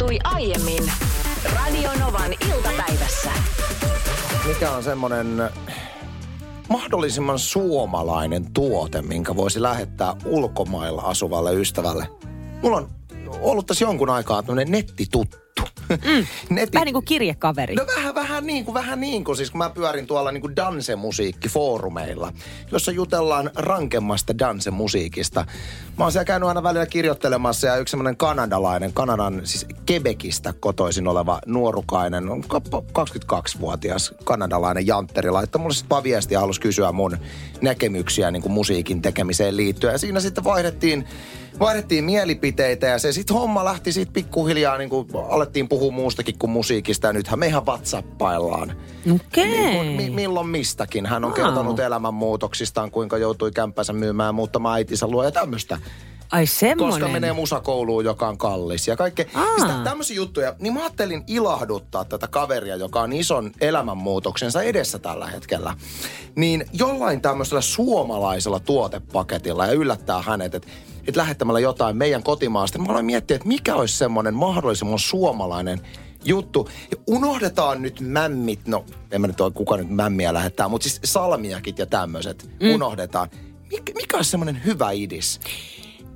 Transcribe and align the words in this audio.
tapahtui 0.00 0.18
aiemmin 0.24 0.92
Radio 1.54 1.90
Novan 2.00 2.32
iltapäivässä. 2.32 3.30
Mikä 4.46 4.70
on 4.70 4.82
semmoinen 4.82 5.50
mahdollisimman 6.68 7.38
suomalainen 7.38 8.52
tuote, 8.52 9.02
minkä 9.02 9.36
voisi 9.36 9.62
lähettää 9.62 10.16
ulkomailla 10.24 11.02
asuvalle 11.02 11.54
ystävälle? 11.54 12.06
Mulla 12.62 12.76
on 12.76 12.88
ollut 13.40 13.66
tässä 13.66 13.84
jonkun 13.84 14.10
aikaa 14.10 14.42
tämmöinen 14.42 14.72
nettituttu. 14.72 15.36
Mm. 15.90 16.26
Netti... 16.54 16.74
Vähän 16.74 16.86
niin 16.86 16.92
kuin 16.92 17.04
kirjekaveri. 17.04 17.74
No 17.74 17.86
vähän, 17.96 18.14
vähän 18.14 18.46
niin 18.46 18.64
kuin, 18.64 18.74
vähän 18.74 19.00
niin 19.00 19.24
kuin. 19.24 19.36
Siis 19.36 19.50
kun 19.50 19.58
mä 19.58 19.70
pyörin 19.70 20.06
tuolla 20.06 20.32
niin 20.32 20.40
kuin 20.40 20.56
dansemusiikkifoorumeilla, 20.56 22.32
jossa 22.72 22.92
jutellaan 22.92 23.50
rankemmasta 23.54 24.38
dansemusiikista. 24.38 25.44
Mä 25.98 26.04
oon 26.04 26.12
siellä 26.12 26.24
käynyt 26.24 26.48
aina 26.48 26.62
välillä 26.62 26.86
kirjoittelemassa 26.86 27.66
ja 27.66 27.76
yksi 27.76 27.90
semmoinen 27.90 28.16
kanadalainen, 28.16 28.92
Kanadan 28.92 29.40
siis 29.44 29.66
Quebecistä 29.90 30.54
kotoisin 30.60 31.08
oleva 31.08 31.40
nuorukainen, 31.46 32.28
on 32.28 32.44
22-vuotias 32.44 34.14
kanadalainen 34.24 34.86
jantteri 34.86 35.30
laittoi 35.30 35.60
mulle 35.60 35.74
sitten 35.74 36.02
viestiä 36.02 36.36
ja 36.36 36.40
halusi 36.40 36.60
kysyä 36.60 36.92
mun 36.92 37.18
näkemyksiä 37.62 38.30
niin 38.30 38.42
kuin 38.42 38.52
musiikin 38.52 39.02
tekemiseen 39.02 39.56
liittyen. 39.56 39.92
Ja 39.92 39.98
siinä 39.98 40.20
sitten 40.20 40.44
vaihdettiin 40.44 41.06
vaihdettiin 41.60 42.04
mielipiteitä 42.04 42.86
ja 42.86 42.98
se 42.98 43.12
sitten 43.12 43.36
homma 43.36 43.64
lähti 43.64 43.92
sitten 43.92 44.12
pikkuhiljaa, 44.12 44.78
niin 44.78 44.90
kuin 44.90 45.08
alettiin 45.28 45.68
puhua 45.68 45.92
muustakin 45.92 46.38
kuin 46.38 46.50
musiikista 46.50 47.06
ja 47.06 47.12
nythän 47.12 47.38
me 47.38 47.46
ihan 47.46 47.66
WhatsAppaillaan. 47.66 48.76
Okei. 49.14 49.52
Okay. 49.52 49.84
Niin, 49.84 49.96
mi- 49.96 50.10
milloin 50.10 50.48
mistäkin. 50.48 51.06
Hän 51.06 51.24
on 51.24 51.30
wow. 51.30 51.40
kertonut 51.40 51.80
elämänmuutoksistaan, 51.80 52.90
kuinka 52.90 53.18
joutui 53.18 53.50
kämppänsä 53.52 53.92
myymään 53.92 54.34
muuttamaan 54.34 54.74
äitinsä 54.74 55.06
luo 55.06 55.24
ja 55.24 55.30
tämmöistä. 55.30 55.78
Ai 56.30 56.46
semmonen. 56.46 56.92
Koska 56.92 57.08
menee 57.08 57.32
musakouluun, 57.32 58.04
joka 58.04 58.28
on 58.28 58.38
kallis 58.38 58.88
ja 58.88 58.96
kaikkea. 58.96 59.26
Siis 59.56 59.72
tämmöisiä 59.84 60.16
juttuja. 60.16 60.54
Niin 60.58 60.74
mä 60.74 60.80
ajattelin 60.80 61.24
ilahduttaa 61.26 62.04
tätä 62.04 62.28
kaveria, 62.28 62.76
joka 62.76 63.00
on 63.00 63.12
ison 63.12 63.50
elämänmuutoksensa 63.60 64.62
edessä 64.62 64.98
tällä 64.98 65.26
hetkellä. 65.26 65.74
Niin 66.34 66.64
jollain 66.72 67.20
tämmöisellä 67.20 67.60
suomalaisella 67.60 68.60
tuotepaketilla 68.60 69.66
ja 69.66 69.72
yllättää 69.72 70.22
hänet, 70.22 70.54
että 70.54 70.68
että 71.08 71.20
lähettämällä 71.20 71.60
jotain 71.60 71.96
meidän 71.96 72.22
kotimaasta. 72.22 72.78
Mä 72.78 72.86
aloin 72.88 73.06
miettiä, 73.06 73.34
että 73.34 73.48
mikä 73.48 73.74
olisi 73.74 73.96
semmoinen 73.96 74.34
mahdollisimman 74.34 74.98
suomalainen 74.98 75.80
juttu. 76.24 76.68
Ja 76.90 76.96
unohdetaan 77.06 77.82
nyt 77.82 78.00
mämmit, 78.00 78.66
no 78.66 78.84
en 79.10 79.20
mä 79.20 79.26
nyt 79.26 79.40
ole 79.40 79.50
kuka 79.50 79.76
nyt 79.76 79.90
mämmiä 79.90 80.34
lähettää, 80.34 80.68
mutta 80.68 80.88
siis 80.88 81.00
salmiakit 81.04 81.78
ja 81.78 81.86
tämmöiset 81.86 82.50
mm. 82.60 82.74
unohdetaan. 82.74 83.28
Mikä, 83.70 83.92
mikä 83.96 84.16
olisi 84.16 84.30
semmoinen 84.30 84.64
hyvä 84.64 84.90
idis? 84.90 85.40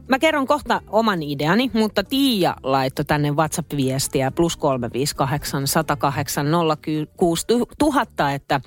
Mä 0.08 0.19
kerron 0.19 0.47
kohta 0.47 0.80
oman 0.88 1.22
ideani, 1.22 1.70
mutta 1.74 2.05
Tiia 2.05 2.56
laittoi 2.62 3.05
tänne 3.05 3.30
WhatsApp-viestiä 3.30 4.30
plus 4.30 4.56
358 4.56 5.66
108 5.66 6.50
000, 6.50 8.32
että 8.34 8.60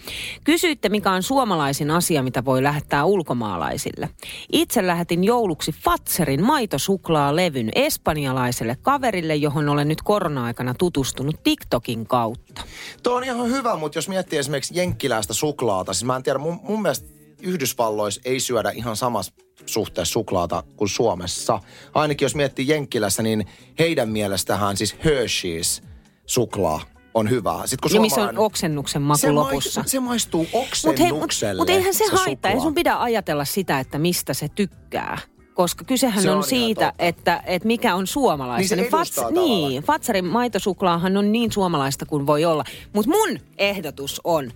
kysyitte 0.44 0.90
mikä 0.90 1.12
on 1.12 1.24
suomalaisin 1.24 1.92
asia, 1.92 2.24
mitä 2.24 2.46
voi 2.46 2.64
lähettää 2.64 3.06
ulkomaalaisille. 3.06 4.10
Itse 4.52 4.88
lähetin 4.88 5.24
jouluksi 5.24 5.72
Fatserin 5.72 6.44
maitosuklaalevyn 6.44 7.70
espanjalaiselle 7.76 8.78
kaverille, 8.82 9.36
johon 9.36 9.70
olen 9.70 9.88
nyt 9.88 10.02
korona-aikana 10.02 10.74
tutustunut 10.74 11.44
TikTokin 11.44 12.08
kautta. 12.08 12.62
Tuo 13.04 13.16
on 13.16 13.24
ihan 13.24 13.48
hyvä, 13.48 13.76
mutta 13.76 13.98
jos 13.98 14.10
miettii 14.10 14.40
esimerkiksi 14.40 14.78
jenkkiläistä 14.78 15.34
suklaata, 15.34 15.94
siis 15.94 16.06
mä 16.06 16.16
en 16.16 16.24
tiedä, 16.24 16.40
mun, 16.40 16.60
mun 16.64 16.82
mielestä 16.82 17.17
Yhdysvalloissa 17.42 18.22
ei 18.26 18.40
syödä 18.40 18.70
ihan 18.70 18.96
samassa 18.96 19.34
suhteessa 19.66 20.14
suklaata 20.14 20.64
kuin 20.76 20.90
Suomessa. 20.90 21.60
Ainakin 21.94 22.26
jos 22.26 22.36
miettii 22.36 22.68
Jenkkilässä, 22.68 23.24
niin 23.24 23.46
heidän 23.80 24.10
mielestähän 24.10 24.78
siis 24.78 24.96
Hershey's 24.96 25.84
suklaa 26.26 26.82
on 27.14 27.30
hyvä. 27.30 27.62
Sitten 27.66 27.90
kun 27.90 27.96
ja 27.96 28.02
missä 28.02 28.22
on 28.22 28.38
oksennuksen 28.38 29.02
maku 29.02 29.18
se 29.18 29.32
lopussa. 29.32 29.82
Mai, 29.82 29.90
se 29.90 30.00
maistuu 30.00 30.48
oksennukselle. 30.54 31.54
Mutta 31.54 31.54
mut, 31.54 31.58
mut 31.58 31.70
eihän 31.70 31.94
se, 31.94 32.06
se 32.06 32.16
haittaa. 32.16 32.52
Ei 32.52 32.60
sun 32.60 32.74
pidä 32.74 33.00
ajatella 33.00 33.46
sitä, 33.46 33.80
että 33.80 34.00
mistä 34.00 34.34
se 34.34 34.48
tykkää 34.50 35.18
koska 35.58 35.86
kysehän 35.86 36.24
se 36.24 36.32
on, 36.32 36.38
on 36.38 36.44
siitä, 36.44 36.94
että, 37.00 37.44
että 37.46 37.68
mikä 37.68 37.96
on 37.96 38.08
suomalaista. 38.08 38.76
Niin, 38.76 38.82
niin, 38.82 38.92
Fats, 38.92 39.16
niin 39.32 39.84
Fatsarin 39.84 40.26
maitosuklaahan 40.26 41.18
on 41.18 41.32
niin 41.32 41.52
suomalaista 41.52 42.06
kuin 42.06 42.28
voi 42.28 42.46
olla. 42.46 42.64
Mutta 42.94 43.12
mun 43.12 43.40
ehdotus 43.58 44.22
on 44.24 44.52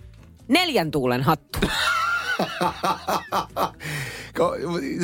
neljän 0.48 0.90
tuulen 0.90 1.22
hattu. 1.22 1.58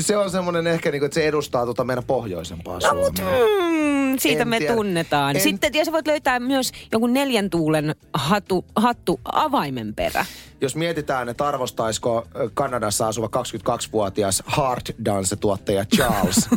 se 0.01 0.17
on 0.17 0.31
semmoinen 0.31 0.67
ehkä, 0.67 0.91
niin 0.91 1.01
kuin, 1.01 1.07
että 1.07 1.15
se 1.15 1.29
edustaa 1.29 1.65
tuota 1.65 1.85
meidän 1.85 2.05
pohjoisempaa 2.05 2.75
no, 2.75 2.81
Suomea. 2.81 3.05
Mutta, 3.05 3.23
mm, 3.23 4.19
siitä 4.19 4.43
en 4.43 4.49
me 4.49 4.59
tiedä. 4.59 4.75
tunnetaan. 4.75 5.37
En... 5.37 5.43
Sitten 5.43 5.75
ja 5.75 5.85
sä 5.85 5.93
voit 5.93 6.07
löytää 6.07 6.41
myös 6.41 6.73
jonkun 6.93 7.13
neljän 7.13 7.51
tuulen 7.51 7.95
hattu, 8.15 8.65
hattu 8.77 9.21
avaimen 9.25 9.95
perä. 9.95 10.27
Jos 10.61 10.77
mietitään, 10.77 11.29
että 11.29 11.49
arvostaisiko 11.49 12.27
Kanadassa 12.55 13.09
asuva 13.09 13.27
22-vuotias 13.27 14.43
hard 14.47 14.83
dance-tuottaja 15.05 15.85
Charles 15.97 16.49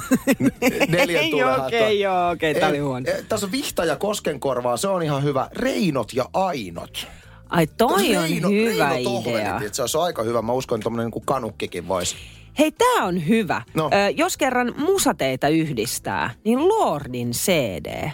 neljän 0.87 1.29
tuulen 1.31 1.61
Okei, 1.61 1.81
okay, 1.81 1.93
joo, 1.93 2.29
okei, 2.29 2.51
okay, 2.51 2.59
tää 2.59 2.69
oli 2.69 2.79
huono. 2.79 3.05
Tässä 3.29 3.45
on 3.45 3.51
Vihta 3.51 3.85
ja 3.85 3.95
Koskenkorvaa, 3.95 4.77
se 4.77 4.87
on 4.87 5.03
ihan 5.03 5.23
hyvä. 5.23 5.49
Reinot 5.51 6.13
ja 6.13 6.25
Ainot. 6.33 7.07
Ai 7.51 7.67
toi 7.67 8.15
on 8.17 8.23
Reino, 8.23 8.49
hyvä 8.49 8.89
Reino 8.89 9.21
idea. 9.21 9.51
Tohveli, 9.51 9.73
se 9.73 9.81
olisi 9.81 9.97
aika 9.97 10.23
hyvä. 10.23 10.41
Mä 10.41 10.53
uskon, 10.53 10.79
että 10.79 10.83
tommonen 10.83 11.11
niin 11.15 11.25
kanukkikin 11.25 11.87
voisi. 11.87 12.15
Hei, 12.59 12.71
tää 12.71 13.05
on 13.05 13.27
hyvä. 13.27 13.61
No. 13.73 13.89
Ö, 13.93 14.09
jos 14.09 14.37
kerran 14.37 14.73
musateita 14.77 15.47
yhdistää, 15.47 16.33
niin 16.45 16.67
Lordin 16.67 17.31
CD. 17.31 18.11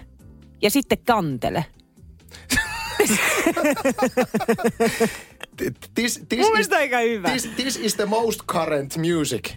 Ja 0.62 0.70
sitten 0.70 0.97
kantele. 1.06 1.66
this, 5.96 6.22
this, 6.30 6.40
Mun 6.40 6.59
is, 6.59 6.72
aika 6.72 6.97
hyvä. 6.97 7.30
This, 7.30 7.50
this 7.56 7.76
is 7.76 7.96
the 7.96 8.06
most 8.06 8.42
current 8.52 8.97
music 8.97 9.50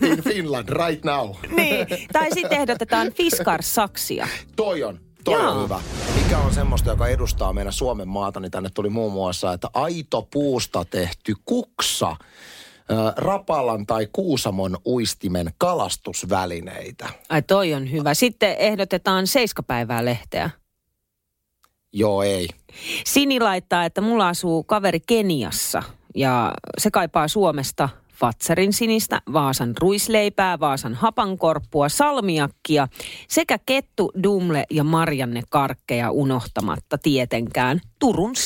in 0.00 0.22
Finland 0.22 0.68
right 0.68 1.04
now. 1.04 1.34
niin, 1.56 1.86
tai 2.12 2.28
sitten 2.34 2.58
ehdotetaan 2.60 3.12
Fiskar-saksia. 3.12 4.28
Toi 4.56 4.82
on. 4.82 5.00
Toi 5.26 5.42
Joo. 5.42 5.50
on 5.50 5.64
hyvä. 5.64 5.80
Mikä 6.22 6.38
on 6.38 6.54
semmoista, 6.54 6.90
joka 6.90 7.08
edustaa 7.08 7.52
meidän 7.52 7.72
Suomen 7.72 8.08
maata, 8.08 8.40
niin 8.40 8.50
tänne 8.50 8.70
tuli 8.74 8.90
muun 8.90 9.12
muassa, 9.12 9.52
että 9.52 9.70
aito 9.74 10.28
puusta 10.32 10.84
tehty 10.84 11.34
kuksa, 11.44 12.16
Rapalan 13.16 13.86
tai 13.86 14.08
Kuusamon 14.12 14.76
uistimen 14.86 15.50
kalastusvälineitä. 15.58 17.08
Ai 17.28 17.42
toi 17.42 17.74
on 17.74 17.92
hyvä. 17.92 18.14
Sitten 18.14 18.56
ehdotetaan 18.58 19.26
seiskapäivää 19.26 20.04
lehteä. 20.04 20.50
Joo, 21.92 22.22
ei. 22.22 22.48
Sini 23.06 23.40
laittaa, 23.40 23.84
että 23.84 24.00
mulla 24.00 24.28
asuu 24.28 24.62
kaveri 24.62 25.00
Keniassa 25.00 25.82
ja 26.14 26.54
se 26.78 26.90
kaipaa 26.90 27.28
Suomesta 27.28 27.88
Fatsarin 28.16 28.72
sinistä, 28.72 29.22
Vaasan 29.32 29.74
ruisleipää, 29.80 30.60
Vaasan 30.60 30.94
hapankorppua, 30.94 31.88
salmiakkia 31.88 32.88
sekä 33.28 33.58
kettu, 33.66 34.12
dumle 34.22 34.64
ja 34.70 34.84
marjanne 34.84 35.42
karkkeja 35.50 36.10
unohtamatta 36.10 36.98
tietenkään 36.98 37.80
Turun 37.98 38.36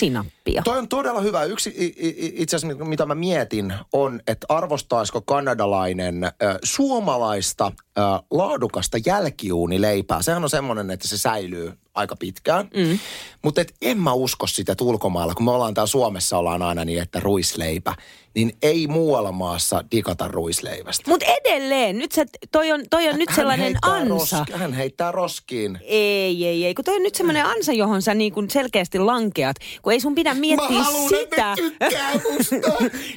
sinappia. 0.52 0.72
Toi 0.72 0.78
on 0.78 0.88
todella 0.88 1.20
hyvä. 1.20 1.44
Yksi 1.44 1.94
itse 2.34 2.56
asiassa, 2.56 2.84
mitä 2.84 3.06
mä 3.06 3.14
mietin, 3.14 3.74
on, 3.92 4.20
että 4.26 4.46
arvostaisiko 4.48 5.20
kanadalainen 5.20 6.24
äh, 6.24 6.32
suomalaista 6.62 7.66
äh, 7.66 8.04
laadukasta 8.30 8.98
jälkiuunileipää. 9.06 10.22
Sehän 10.22 10.44
on 10.44 10.50
semmoinen, 10.50 10.90
että 10.90 11.08
se 11.08 11.18
säilyy 11.18 11.72
aika 11.94 12.16
pitkään. 12.16 12.68
Mm. 12.76 12.98
Mutta 13.42 13.64
en 13.82 13.98
mä 13.98 14.12
usko 14.12 14.46
sitä, 14.46 14.72
että 14.72 14.84
ulkomailla, 14.84 15.34
kun 15.34 15.44
me 15.44 15.50
ollaan 15.50 15.74
täällä 15.74 15.86
Suomessa, 15.86 16.38
ollaan 16.38 16.62
aina 16.62 16.84
niin, 16.84 17.02
että 17.02 17.20
ruisleipä 17.20 17.94
niin 18.34 18.52
ei 18.62 18.86
muualla 18.86 19.32
maassa 19.32 19.84
digata 19.92 20.28
ruisleivästä. 20.28 21.10
Mutta 21.10 21.26
edelleen, 21.26 21.98
nyt 21.98 22.12
se, 22.12 22.26
toi 22.52 22.72
on, 22.72 22.84
toi 22.90 23.08
on 23.08 23.18
nyt 23.18 23.28
sellainen 23.36 23.76
ansa. 23.82 24.38
Roski, 24.38 24.52
hän 24.52 24.72
heittää 24.72 25.12
roskiin. 25.12 25.78
Ei, 25.82 26.46
ei, 26.46 26.64
ei, 26.64 26.74
kun 26.74 26.84
toi 26.84 26.96
on 26.96 27.02
nyt 27.02 27.14
sellainen 27.14 27.46
ansa, 27.46 27.72
johon 27.72 28.02
sä 28.02 28.14
niin 28.14 28.32
kuin 28.32 28.50
selkeästi 28.50 28.98
lankeat, 28.98 29.56
kun 29.82 29.92
ei 29.92 30.00
sun 30.00 30.14
pidä 30.14 30.34
miettiä 30.40 30.78
Mä 30.78 30.84
haluun, 30.84 31.08
sitä. 31.08 31.54
Että 31.80 32.20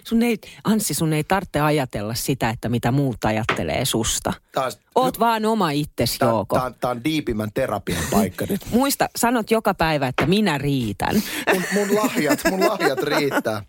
sun 0.09 0.23
ei, 0.23 0.37
Anssi, 0.63 0.93
sun 0.93 1.13
ei 1.13 1.23
tarvitse 1.23 1.59
ajatella 1.59 2.13
sitä, 2.13 2.49
että 2.49 2.69
mitä 2.69 2.91
muut 2.91 3.25
ajattelee 3.25 3.85
susta. 3.85 4.33
Taas, 4.51 4.79
Oot 4.95 5.17
no, 5.17 5.25
vaan 5.25 5.45
oma 5.45 5.71
itsesi, 5.71 6.17
Jouko. 6.21 6.55
Tämä 6.55 6.65
on, 6.65 6.73
on 6.83 7.03
diipimän 7.03 7.51
terapian 7.53 8.03
paikka 8.11 8.45
nyt. 8.49 8.61
Muista, 8.71 9.09
sanot 9.15 9.51
joka 9.51 9.73
päivä, 9.73 10.07
että 10.07 10.25
minä 10.25 10.57
riitän. 10.57 11.15
Mun, 11.53 11.63
mun 11.73 11.95
lahjat, 11.95 12.39
mun 12.49 12.59
lahjat 12.69 13.03
riittää. 13.03 13.63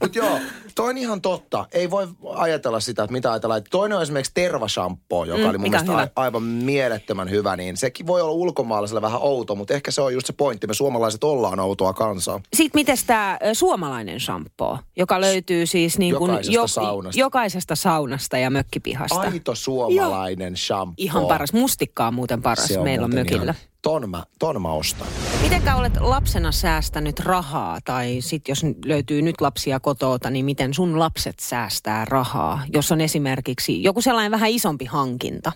Mutta 0.00 0.18
joo, 0.18 0.38
toi 0.74 0.90
on 0.90 0.98
ihan 0.98 1.20
totta. 1.20 1.66
Ei 1.72 1.90
voi 1.90 2.08
ajatella 2.34 2.80
sitä, 2.80 3.02
että 3.02 3.12
mitä 3.12 3.32
ajatellaan. 3.32 3.62
Toinen 3.70 3.96
on 3.96 4.02
esimerkiksi 4.02 4.32
tervashampoo, 4.34 5.24
joka 5.24 5.42
mm, 5.42 5.48
oli 5.48 5.58
mun 5.58 5.70
mielestä 5.70 5.96
a, 5.98 6.08
aivan 6.16 6.42
mielettömän 6.42 7.30
hyvä. 7.30 7.56
Niin 7.56 7.76
sekin 7.76 8.06
voi 8.06 8.20
olla 8.20 8.32
ulkomaalaisella 8.32 9.02
vähän 9.02 9.22
outo, 9.22 9.54
mutta 9.54 9.74
ehkä 9.74 9.90
se 9.90 10.00
on 10.00 10.14
just 10.14 10.26
se 10.26 10.32
pointti. 10.32 10.66
Me 10.66 10.74
suomalaiset 10.74 11.24
ollaan 11.24 11.60
outoa 11.60 11.92
kansaa. 11.92 12.40
Sitten 12.54 12.78
miten 12.78 12.96
tämä 13.06 13.38
suomalainen 13.52 14.20
shampoo, 14.20 14.78
joka 14.96 15.20
löytyy 15.20 15.66
siis 15.66 15.98
niin 15.98 16.14
kuin 16.14 16.30
jokaisesta, 16.30 16.52
jo, 16.54 16.66
saunasta. 16.66 17.20
jokaisesta 17.20 17.76
saunasta 17.76 18.38
ja 18.38 18.50
mökkipihasta. 18.50 19.20
Aito 19.20 19.54
suomalainen 19.54 20.56
shampoo. 20.66 20.94
Ihan 20.96 21.26
paras. 21.26 21.52
Mustikkaa 21.52 22.10
muuten 22.10 22.42
paras. 22.42 22.68
Se 22.68 22.78
on 22.78 22.84
Meillä 22.84 23.04
on 23.04 23.14
mökillä. 23.14 23.42
Ihan 23.42 23.72
ton 23.82 24.10
mä, 24.10 24.24
ton 24.38 24.62
mä 24.62 24.72
ostan. 24.72 25.06
Mitenkä 25.42 25.76
olet 25.76 26.00
lapsena 26.00 26.52
säästänyt 26.52 27.20
rahaa 27.20 27.78
tai 27.84 28.16
sit 28.20 28.48
jos 28.48 28.62
löytyy 28.84 29.22
nyt 29.22 29.40
lapsia 29.40 29.80
kotoota, 29.80 30.30
niin 30.30 30.44
miten 30.44 30.74
sun 30.74 30.98
lapset 30.98 31.38
säästää 31.38 32.04
rahaa? 32.04 32.62
Jos 32.72 32.92
on 32.92 33.00
esimerkiksi 33.00 33.82
joku 33.82 34.00
sellainen 34.00 34.30
vähän 34.30 34.50
isompi 34.50 34.84
hankinta, 34.84 35.52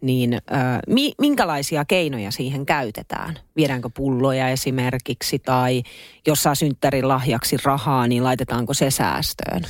niin 0.00 0.34
ö, 0.34 0.38
mi, 0.86 1.12
minkälaisia 1.18 1.84
keinoja 1.84 2.30
siihen 2.30 2.66
käytetään? 2.66 3.38
Viedäänkö 3.56 3.90
pulloja 3.96 4.48
esimerkiksi 4.48 5.38
tai 5.38 5.82
jos 6.26 6.42
saa 6.42 6.54
synttärin 6.54 7.08
lahjaksi 7.08 7.56
rahaa, 7.64 8.06
niin 8.06 8.24
laitetaanko 8.24 8.74
se 8.74 8.90
säästöön? 8.90 9.62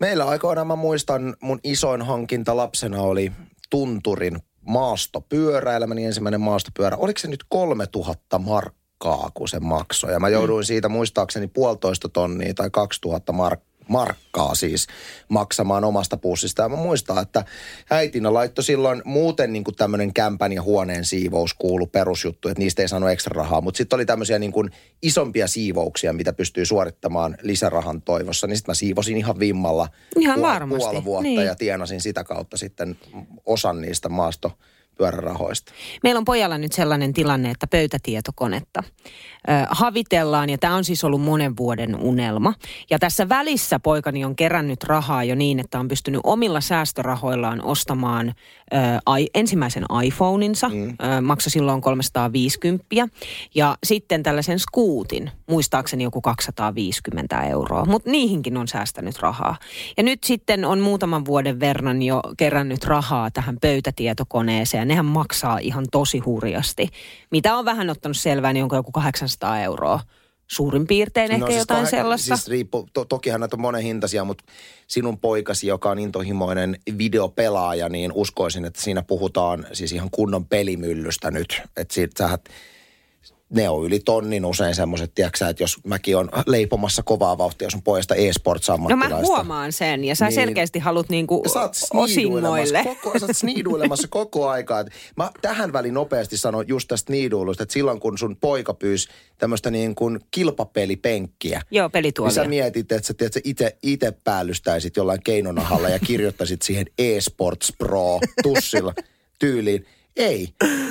Meillä 0.00 0.24
aikoinaan 0.24 0.66
mä 0.66 0.76
muistan, 0.76 1.36
mun 1.40 1.60
isoin 1.64 2.02
hankinta 2.02 2.56
lapsena 2.56 3.00
oli 3.00 3.32
tunturin 3.70 4.38
maastopyöräilemä, 4.60 5.94
niin 5.94 6.06
ensimmäinen 6.06 6.40
maastopyörä. 6.40 6.96
Oliko 6.96 7.18
se 7.18 7.28
nyt 7.28 7.44
3000 7.48 8.38
markkaa, 8.38 9.30
kun 9.34 9.48
se 9.48 9.60
maksoi? 9.60 10.12
Ja 10.12 10.20
mä 10.20 10.28
jouduin 10.28 10.62
mm. 10.62 10.66
siitä 10.66 10.88
muistaakseni 10.88 11.46
puolitoista 11.46 12.08
tonnia 12.08 12.54
tai 12.54 12.70
2000 12.70 13.32
markkaa 13.32 13.75
markkaa 13.88 14.54
siis 14.54 14.86
maksamaan 15.28 15.84
omasta 15.84 16.16
pussista. 16.16 16.62
Ja 16.62 16.68
mä 16.68 16.76
muistan, 16.76 17.22
että 17.22 17.44
äitinä 17.90 18.34
laittoi 18.34 18.64
silloin 18.64 19.02
muuten 19.04 19.52
niin 19.52 19.64
kuin 19.64 19.74
tämmöinen 19.74 20.14
kämpän 20.14 20.52
ja 20.52 20.62
huoneen 20.62 21.04
siivous 21.04 21.54
kuulu 21.54 21.86
perusjuttu, 21.86 22.48
että 22.48 22.62
niistä 22.62 22.82
ei 22.82 22.88
saanut 22.88 23.10
ekstra 23.10 23.42
rahaa. 23.42 23.60
Mutta 23.60 23.78
sitten 23.78 23.96
oli 23.96 24.06
tämmöisiä 24.06 24.38
niin 24.38 24.52
kuin 24.52 24.70
isompia 25.02 25.46
siivouksia, 25.46 26.12
mitä 26.12 26.32
pystyy 26.32 26.66
suorittamaan 26.66 27.36
lisärahan 27.42 28.02
toivossa. 28.02 28.46
Niin 28.46 28.56
sitten 28.56 28.70
mä 28.70 28.74
siivosin 28.74 29.16
ihan 29.16 29.38
vimmalla 29.38 29.88
ihan 30.20 30.38
puol- 30.38 30.78
puoli 30.78 31.04
vuotta 31.04 31.22
niin. 31.22 31.46
ja 31.46 31.54
tienasin 31.54 32.00
sitä 32.00 32.24
kautta 32.24 32.56
sitten 32.56 32.96
osan 33.46 33.80
niistä 33.80 34.08
maasto 34.08 34.52
pyörärahoista. 34.98 35.72
Meillä 36.02 36.18
on 36.18 36.24
pojalla 36.24 36.58
nyt 36.58 36.72
sellainen 36.72 37.12
tilanne, 37.12 37.50
että 37.50 37.66
pöytätietokonetta 37.66 38.82
ö, 38.82 39.52
havitellaan 39.70 40.50
ja 40.50 40.58
tämä 40.58 40.74
on 40.74 40.84
siis 40.84 41.04
ollut 41.04 41.22
monen 41.22 41.56
vuoden 41.56 41.96
unelma. 41.96 42.54
Ja 42.90 42.98
tässä 42.98 43.28
välissä 43.28 43.78
poikani 43.78 44.24
on 44.24 44.36
kerännyt 44.36 44.84
rahaa 44.84 45.24
jo 45.24 45.34
niin, 45.34 45.60
että 45.60 45.80
on 45.80 45.88
pystynyt 45.88 46.20
omilla 46.24 46.60
säästörahoillaan 46.60 47.64
ostamaan 47.64 48.28
ö, 48.28 48.76
ai, 49.06 49.26
ensimmäisen 49.34 49.84
iPhoneinsa, 50.04 50.68
mm. 50.68 50.90
ö, 50.90 51.20
maksoi 51.20 51.50
silloin 51.50 51.80
350 51.80 52.86
ja 53.54 53.76
sitten 53.84 54.22
tällaisen 54.22 54.58
skuutin, 54.58 55.30
muistaakseni 55.46 56.04
joku 56.04 56.20
250 56.20 57.42
euroa, 57.42 57.84
mutta 57.84 58.10
niihinkin 58.10 58.56
on 58.56 58.68
säästänyt 58.68 59.18
rahaa. 59.18 59.56
Ja 59.96 60.02
nyt 60.02 60.24
sitten 60.24 60.64
on 60.64 60.80
muutaman 60.80 61.24
vuoden 61.24 61.60
verran 61.60 62.02
jo 62.02 62.22
kerännyt 62.36 62.84
rahaa 62.84 63.30
tähän 63.30 63.56
pöytätietokoneeseen 63.60 64.85
nehän 64.88 65.06
maksaa 65.06 65.58
ihan 65.58 65.86
tosi 65.92 66.18
hurjasti. 66.18 66.88
Mitä 67.30 67.56
on 67.56 67.64
vähän 67.64 67.90
ottanut 67.90 68.16
selvää, 68.16 68.52
niin 68.52 68.62
onko 68.62 68.76
joku 68.76 68.92
800 68.92 69.60
euroa 69.60 70.00
suurin 70.46 70.86
piirtein 70.86 71.32
ehkä 71.32 71.44
no, 71.44 71.46
siis 71.46 71.58
jotain 71.58 71.86
kah- 71.86 71.90
sellaista. 71.90 72.36
Siis 72.36 72.48
riippu, 72.48 72.88
to, 72.92 73.04
tokihan 73.04 73.40
näitä 73.40 73.56
on 73.56 73.60
monen 73.60 73.82
hintaisia, 73.82 74.24
mutta 74.24 74.44
sinun 74.86 75.18
poikasi, 75.18 75.66
joka 75.66 75.90
on 75.90 75.98
intohimoinen 75.98 76.76
videopelaaja, 76.98 77.88
niin 77.88 78.12
uskoisin, 78.14 78.64
että 78.64 78.80
siinä 78.80 79.02
puhutaan 79.02 79.66
siis 79.72 79.92
ihan 79.92 80.08
kunnon 80.10 80.46
pelimyllystä 80.46 81.30
nyt. 81.30 81.62
Että 81.76 81.94
siitä 81.94 82.14
sähän 82.18 82.38
ne 83.50 83.68
on 83.68 83.86
yli 83.86 84.00
tonnin 84.00 84.44
usein 84.44 84.74
semmoiset, 84.74 85.14
tiedätkö 85.14 85.48
että 85.48 85.62
jos 85.62 85.76
mäkin 85.84 86.16
on 86.16 86.28
leipomassa 86.46 87.02
kovaa 87.02 87.38
vauhtia 87.38 87.70
sun 87.70 87.82
pojasta 87.82 88.14
e-sports 88.14 88.68
No 88.88 88.96
mä 88.96 89.08
huomaan 89.22 89.72
sen 89.72 90.04
ja 90.04 90.14
sä 90.14 90.24
niin, 90.26 90.34
selkeästi 90.34 90.78
haluat 90.78 91.08
niinku 91.08 91.42
osingoille. 91.94 92.84
Koko, 93.02 93.18
sä 93.18 93.26
oot 93.26 93.36
sniiduilemassa 93.36 94.08
koko 94.08 94.48
aikaa. 94.48 94.84
Mä 95.16 95.30
tähän 95.42 95.72
väliin 95.72 95.94
nopeasti 95.94 96.36
sanon 96.36 96.68
just 96.68 96.88
tästä 96.88 97.06
sniiduilusta, 97.06 97.62
että 97.62 97.72
silloin 97.72 98.00
kun 98.00 98.18
sun 98.18 98.36
poika 98.36 98.74
pyysi 98.74 99.08
tämmöistä 99.38 99.70
niin 99.70 99.94
kuin 99.94 100.20
kilpapelipenkkiä. 100.30 101.62
Joo, 101.70 101.88
pelituolia. 101.88 102.28
Niin 102.28 102.44
sä 102.44 102.48
mietit, 102.48 102.92
että 102.92 103.06
sä 103.06 103.14
tiedät, 103.14 103.36
itse, 103.44 103.76
itse 103.82 104.12
päällystäisit 104.24 104.96
jollain 104.96 105.22
keinonahalla 105.24 105.88
ja 105.88 105.98
kirjoittaisit 105.98 106.62
siihen 106.62 106.86
e-sports 106.98 107.72
pro 107.78 108.20
tussilla 108.42 108.94
tyyliin 109.38 109.86
ei. 110.16 110.48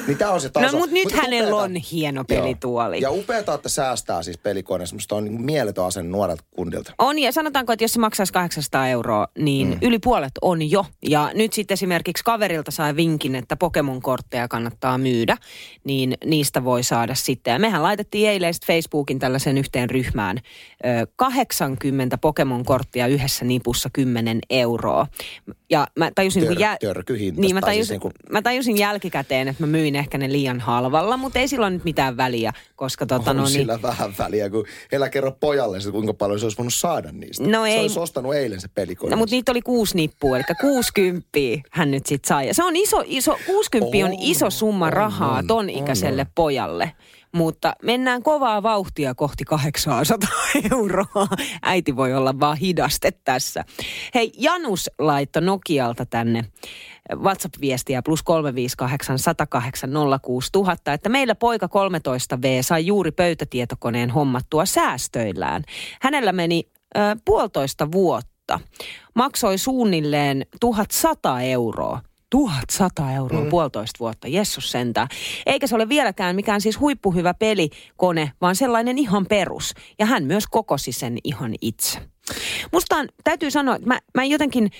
Niin 0.08 0.18
tää 0.18 0.32
on 0.32 0.42
se 0.42 0.50
taso. 0.50 0.72
No 0.72 0.78
mutta 0.78 0.94
nyt 0.94 1.04
Mut 1.04 1.14
hänellä 1.14 1.50
upeata, 1.50 1.64
on 1.64 1.76
hieno 1.76 2.24
pelituoli. 2.24 3.02
Joo. 3.02 3.14
Ja 3.14 3.20
upeata, 3.20 3.54
että 3.54 3.70
säästää 3.70 4.24
siis 4.24 4.38
pelikoneessa. 4.38 4.96
Musta 4.96 5.16
on 5.16 5.24
niin 5.24 5.42
mieletön 5.42 5.86
asenne 5.86 6.12
nuorelta 6.12 6.44
kundilta. 6.56 6.94
On 6.98 7.20
ja 7.20 7.32
sanotaanko, 7.32 7.74
että 7.74 7.84
jos 7.84 7.94
se 7.94 8.00
maksaisi 8.00 8.34
800 8.34 8.88
euroa, 8.88 9.28
niin 9.38 9.68
mm. 9.68 9.78
yli 9.82 10.00
puolet 10.00 10.32
on 10.42 10.72
jo. 10.72 10.86
Ja 11.10 11.32
nyt 11.34 11.54
sitten 11.54 11.74
esimerkiksi 11.74 12.24
kaverilta 12.24 12.72
sai 12.72 12.96
vinkin, 12.96 13.36
että 13.36 13.56
Pokemon-kortteja 13.56 14.48
kannattaa 14.48 14.98
myydä. 14.98 15.38
Niin 15.84 16.18
niistä 16.26 16.64
voi 16.64 16.84
saada 16.84 17.16
sitten. 17.16 17.52
Ja 17.52 17.60
mehän 17.60 17.84
laitettiin 17.84 18.30
eilen 18.30 18.54
Facebookin 18.68 19.20
tällaisen 19.20 19.58
yhteen 19.58 19.90
ryhmään. 19.90 20.40
80 21.16 22.18
Pokemon-korttia 22.18 23.08
yhdessä 23.08 23.46
nipussa 23.46 23.90
10 23.94 24.40
euroa. 24.50 25.08
Ja 25.70 25.88
mä 26.00 26.12
tajusin... 26.16 26.44
Tör, 26.44 26.60
jä... 26.60 26.78
Niin, 27.38 27.56
mä 27.56 27.62
tajusin, 27.62 27.86
siis 27.86 27.90
niin 27.90 28.00
kuin... 28.00 28.14
mä 28.32 28.42
tajusin 28.42 28.78
jälkikäteen, 28.78 29.48
että 29.48 29.64
mä 29.64 29.68
myin 29.68 29.96
ehkä 29.96 30.18
ne 30.18 30.32
liian 30.32 30.60
halvalla, 30.60 31.18
mutta 31.18 31.40
ei 31.40 31.48
sillä 31.48 31.70
nyt 31.70 31.84
mitään 31.84 32.18
väliä, 32.18 32.54
koska 32.76 33.06
tota 33.06 33.32
on 33.32 33.38
no, 33.38 33.44
niin... 33.44 33.52
sillä 33.52 33.82
vähän 33.82 34.14
väliä, 34.20 34.50
kun 34.50 34.66
elä 34.92 35.10
kerro 35.10 35.32
pojalle, 35.32 35.78
että 35.78 35.92
kuinka 35.92 36.14
paljon 36.14 36.40
se 36.40 36.46
olisi 36.46 36.58
voinut 36.58 36.74
saada 36.74 37.12
niistä. 37.12 37.48
No 37.48 37.64
se 37.64 37.70
ei. 37.70 37.80
olisi 37.80 38.00
ostanut 38.00 38.36
eilen 38.36 38.62
se 38.62 38.68
pelikone. 38.68 39.12
No, 39.12 39.18
mutta 39.18 39.36
niitä 39.36 39.52
oli 39.52 39.62
kuusi 39.62 39.96
nippua, 39.96 40.38
eli 40.38 40.44
60 40.62 41.30
hän 41.72 41.92
nyt 41.92 42.06
sitten 42.06 42.28
sai. 42.28 42.48
Ja 42.48 42.54
se 42.54 42.64
on 42.64 42.76
iso, 42.76 43.04
iso 43.06 43.38
60 43.46 43.98
on, 43.98 44.04
on 44.04 44.14
iso 44.20 44.50
summa 44.50 44.90
rahaa 44.90 45.38
on, 45.38 45.48
ton 45.48 45.70
ikäiselle 45.70 46.22
on, 46.22 46.32
pojalle. 46.36 46.92
Mutta 47.36 47.74
mennään 47.84 48.24
kovaa 48.24 48.64
vauhtia 48.64 49.16
kohti 49.16 49.44
800 49.44 50.30
euroa. 50.72 51.28
Äiti 51.62 51.96
voi 51.96 52.14
olla 52.14 52.40
vaan 52.40 52.58
hidaste 52.58 53.12
tässä. 53.12 53.64
Hei, 54.16 54.32
Janus 54.38 54.90
laitto 55.00 55.40
Nokialta 55.40 56.06
tänne 56.06 56.46
WhatsApp-viestiä 57.16 58.02
plus 58.02 58.24
358 58.24 59.20
108 59.20 59.90
06000, 60.22 60.94
että 60.94 61.10
meillä 61.10 61.36
poika 61.36 61.68
13V 61.68 62.48
sai 62.62 62.86
juuri 62.86 63.12
pöytätietokoneen 63.12 64.10
hommattua 64.10 64.66
säästöillään. 64.66 65.64
Hänellä 66.02 66.32
meni 66.32 66.70
ö, 66.98 67.00
puolitoista 67.26 67.92
vuotta. 67.92 68.60
Maksoi 69.16 69.58
suunnilleen 69.58 70.46
1100 70.60 71.42
euroa 71.42 72.02
1100 72.30 73.12
euroa 73.12 73.44
mm. 73.44 73.50
puolitoista 73.50 74.00
vuotta, 74.00 74.28
jessus 74.28 74.72
sentään. 74.72 75.08
Eikä 75.46 75.68
se 75.68 75.76
ole 75.76 75.90
vieläkään 75.90 76.36
mikään 76.36 76.62
siis 76.62 76.80
huippuhyvä 76.80 77.34
pelikone, 77.34 78.32
vaan 78.42 78.56
sellainen 78.56 78.98
ihan 78.98 79.26
perus. 79.26 79.74
Ja 80.00 80.06
hän 80.06 80.24
myös 80.24 80.48
kokosi 80.48 80.92
sen 80.92 81.18
ihan 81.24 81.56
itse. 81.62 82.00
Musta 82.72 82.96
on, 82.96 83.08
täytyy 83.24 83.52
sanoa, 83.52 83.76
että 83.76 83.88
mä, 83.88 84.00
mä 84.14 84.24
jotenkin 84.24 84.72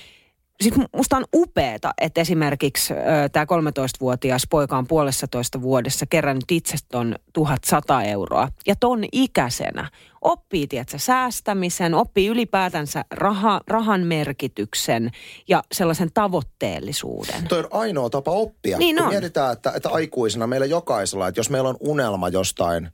siis 0.60 0.74
musta 0.96 1.16
on 1.16 1.24
upeeta, 1.34 1.94
että 2.00 2.20
esimerkiksi 2.20 2.94
tämä 3.32 3.44
13-vuotias 3.44 4.42
poika 4.50 4.78
on 4.78 4.86
puolessa 4.86 5.26
toista 5.26 5.62
vuodessa 5.62 6.06
kerännyt 6.06 6.50
itse 6.50 6.76
ton 6.90 7.14
1100 7.32 8.02
euroa. 8.02 8.48
Ja 8.66 8.76
ton 8.76 9.04
ikäisenä 9.12 9.90
oppii, 10.20 10.66
tiedätkö, 10.66 10.98
säästämisen, 10.98 11.94
oppii 11.94 12.26
ylipäätänsä 12.26 13.04
raha, 13.10 13.60
rahan 13.66 14.00
merkityksen 14.00 15.10
ja 15.48 15.62
sellaisen 15.72 16.10
tavoitteellisuuden. 16.14 17.48
Toi 17.48 17.58
on 17.58 17.68
ainoa 17.70 18.10
tapa 18.10 18.30
oppia. 18.30 18.78
Niin 18.78 19.02
on. 19.02 19.08
mietitään, 19.08 19.52
että, 19.52 19.72
että 19.76 19.88
aikuisena 19.88 20.46
meillä 20.46 20.66
jokaisella, 20.66 21.28
että 21.28 21.38
jos 21.38 21.50
meillä 21.50 21.68
on 21.68 21.76
unelma 21.80 22.28
jostain 22.28 22.88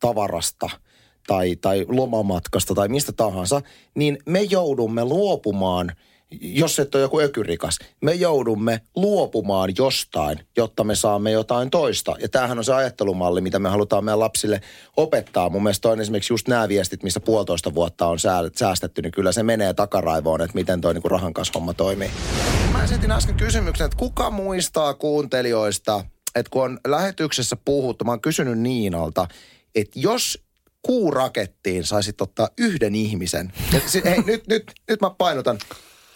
tavarasta 0.00 0.70
tai, 1.26 1.56
tai 1.56 1.86
lomamatkasta 1.88 2.74
tai 2.74 2.88
mistä 2.88 3.12
tahansa, 3.12 3.62
niin 3.94 4.18
me 4.26 4.42
joudumme 4.42 5.04
luopumaan– 5.04 5.92
jos 6.30 6.78
et 6.78 6.94
ole 6.94 7.02
joku 7.02 7.20
ökyrikas, 7.20 7.78
me 8.02 8.14
joudumme 8.14 8.80
luopumaan 8.96 9.72
jostain, 9.78 10.40
jotta 10.56 10.84
me 10.84 10.94
saamme 10.94 11.30
jotain 11.30 11.70
toista. 11.70 12.16
Ja 12.20 12.28
tämähän 12.28 12.58
on 12.58 12.64
se 12.64 12.74
ajattelumalli, 12.74 13.40
mitä 13.40 13.58
me 13.58 13.68
halutaan 13.68 14.04
meidän 14.04 14.20
lapsille 14.20 14.60
opettaa. 14.96 15.50
Mun 15.50 15.62
mielestä 15.62 15.88
on 15.88 16.00
esimerkiksi 16.00 16.32
just 16.32 16.48
nämä 16.48 16.68
viestit, 16.68 17.02
missä 17.02 17.20
puolitoista 17.20 17.74
vuotta 17.74 18.06
on 18.06 18.18
säästetty, 18.54 19.02
niin 19.02 19.12
kyllä 19.12 19.32
se 19.32 19.42
menee 19.42 19.74
takaraivoon, 19.74 20.42
että 20.42 20.54
miten 20.54 20.80
toi 20.80 20.94
niin 20.94 21.10
rahan 21.10 21.32
homma 21.54 21.74
toimii. 21.74 22.10
Mä 22.72 22.84
esitin 22.84 23.10
äsken 23.10 23.34
kysymyksen, 23.34 23.84
että 23.84 23.96
kuka 23.96 24.30
muistaa 24.30 24.94
kuuntelijoista, 24.94 26.04
että 26.34 26.50
kun 26.50 26.62
on 26.62 26.80
lähetyksessä 26.88 27.56
puhuttu, 27.64 28.04
mä 28.04 28.12
oon 28.12 28.20
kysynyt 28.20 28.58
Niinalta, 28.58 29.28
että 29.74 29.98
jos 29.98 30.38
kuurakettiin 30.82 31.84
saisit 31.84 32.20
ottaa 32.20 32.48
yhden 32.58 32.94
ihmisen. 32.94 33.52
Hei, 34.04 34.22
nyt, 34.22 34.46
nyt, 34.46 34.72
nyt 34.88 35.00
mä 35.00 35.10
painotan 35.10 35.58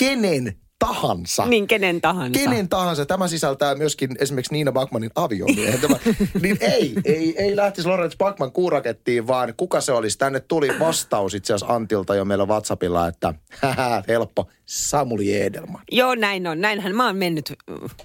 kenen 0.01 0.57
tahansa. 0.79 1.47
Niin, 1.47 1.67
kenen 1.67 2.01
tahansa. 2.01 2.41
Kenen 2.41 2.69
tahansa. 2.69 3.07
Tämä 3.07 3.29
sisältää 3.29 3.75
myöskin 3.75 4.11
esimerkiksi 4.19 4.53
Niina 4.53 4.73
Backmanin 4.73 5.11
aviomiehen. 5.15 5.81
niin 6.43 6.57
ei, 6.61 6.95
ei, 7.05 7.35
ei 7.39 7.57
lähtisi 7.57 7.89
Lorenz 7.89 8.17
Backman 8.17 8.53
kuurakettiin, 8.53 9.27
vaan 9.27 9.55
kuka 9.57 9.81
se 9.81 9.93
olisi? 9.93 10.19
Tänne 10.19 10.41
tuli 10.41 10.69
vastaus 10.79 11.35
itse 11.35 11.55
asiassa 11.55 11.75
Antilta 11.75 12.15
jo 12.15 12.25
meillä 12.25 12.47
WhatsAppilla, 12.47 13.09
että 13.09 13.35
helppo, 14.09 14.49
Samuli 14.67 15.43
Edelman. 15.43 15.83
Joo, 15.91 16.15
näin 16.15 16.47
on. 16.47 16.61
Näinhän 16.61 16.95
mä 16.95 17.07
oon 17.07 17.17
mennyt 17.17 17.53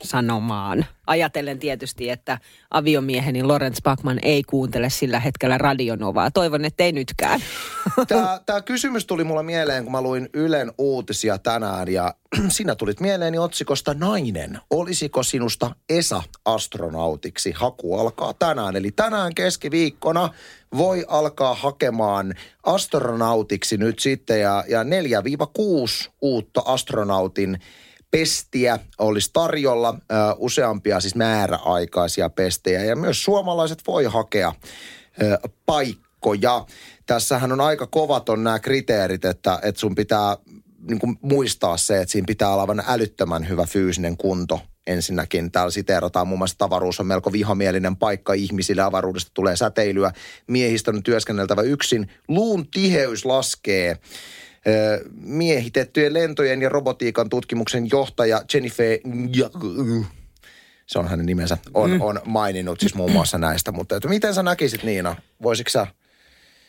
sanomaan. 0.04 0.86
Ajatellen 1.08 1.60
tietysti, 1.60 2.10
että 2.10 2.38
aviomieheni 2.72 3.44
Lorenz 3.44 3.82
Bachman 3.84 4.20
ei 4.22 4.44
kuuntele 4.44 4.90
sillä 4.90 5.20
hetkellä 5.20 5.58
radionovaa. 5.58 6.32
Toivon, 6.32 6.66
että 6.66 6.84
ei 6.84 6.92
nytkään. 6.92 7.40
Tämä, 8.08 8.40
tämä 8.46 8.62
kysymys 8.62 9.06
tuli 9.06 9.24
mulle 9.24 9.44
mieleen, 9.44 9.84
kun 9.84 9.92
mä 9.92 10.02
luin 10.02 10.30
Ylen 10.34 10.72
uutisia 10.78 11.38
tänään 11.38 11.92
ja 11.92 12.14
sinä 12.50 12.76
tulit 12.76 13.00
mieleeni 13.00 13.38
otsikosta 13.38 13.94
Nainen. 13.94 14.60
Olisiko 14.70 15.24
sinusta 15.24 15.76
Esa 15.90 16.24
astronautiksi? 16.46 17.52
Haku 17.52 18.00
alkaa 18.00 18.34
tänään. 18.34 18.76
Eli 18.76 18.92
tänään 18.92 19.36
keskiviikkona 19.36 20.30
voi 20.78 21.06
alkaa 21.08 21.54
hakemaan 21.54 22.34
astronautiksi 22.64 23.78
nyt 23.78 24.00
sitten 24.00 24.42
ja, 24.42 24.64
ja 24.68 24.84
4-6 24.84 24.88
uutta 26.22 26.62
astronautin 26.66 27.60
pestiä 28.12 28.80
olisi 28.98 29.30
tarjolla, 29.34 30.00
useampia 30.38 31.00
siis 31.00 31.16
määräaikaisia 31.16 32.30
pestejä 32.30 32.84
ja 32.84 32.96
myös 32.96 33.24
suomalaiset 33.24 33.82
voi 33.88 34.04
hakea 34.04 34.54
paikkoja. 35.66 36.66
Tässähän 37.06 37.52
on 37.52 37.62
aika 37.62 37.88
kovat 37.88 38.30
on 38.30 38.44
nämä 38.44 38.60
kriteerit, 38.60 39.26
että, 39.26 39.60
että 39.64 39.80
sun 39.80 39.96
pitää 39.96 40.38
niin 40.90 41.00
kuin 41.00 41.18
muistaa 41.22 41.78
se, 41.78 42.02
että 42.02 42.12
siinä 42.12 42.26
pitää 42.26 42.50
olla 42.50 42.62
aivan 42.62 42.84
älyttömän 42.88 43.50
hyvä 43.50 43.66
fyysinen 43.66 44.18
kunto 44.18 44.60
ensinnäkin. 44.88 45.52
Täällä 45.52 45.72
siteerataan 45.72 46.28
muun 46.28 46.38
muassa, 46.38 46.66
avaruus 46.66 47.00
on 47.00 47.06
melko 47.06 47.32
vihamielinen 47.32 47.96
paikka 47.96 48.34
ihmisille. 48.34 48.82
Avaruudesta 48.82 49.32
tulee 49.34 49.56
säteilyä. 49.56 50.12
Miehistön 50.48 51.04
työskenneltävä 51.04 51.62
yksin. 51.62 52.12
Luun 52.28 52.68
tiheys 52.68 53.26
laskee. 53.26 53.98
Miehitettyjen 55.22 56.14
lentojen 56.14 56.62
ja 56.62 56.70
robotiikan 56.70 57.30
tutkimuksen 57.30 57.90
johtaja 57.92 58.42
Jennifer 58.54 59.00
se 60.88 61.00
on 61.00 61.08
hänen 61.08 61.26
nimensä, 61.26 61.58
on, 61.74 61.92
mm. 61.92 62.02
on 62.02 62.20
maininnut 62.26 62.80
siis 62.80 62.96
muun 62.96 63.12
muassa 63.12 63.38
näistä. 63.38 63.72
Mutta 63.72 63.96
että 63.96 64.10
miten 64.10 64.34
sä 64.34 64.44
näkisit 64.44 64.84
Niina? 64.84 65.16
Voisitko 65.44 65.70
sä 65.70 65.88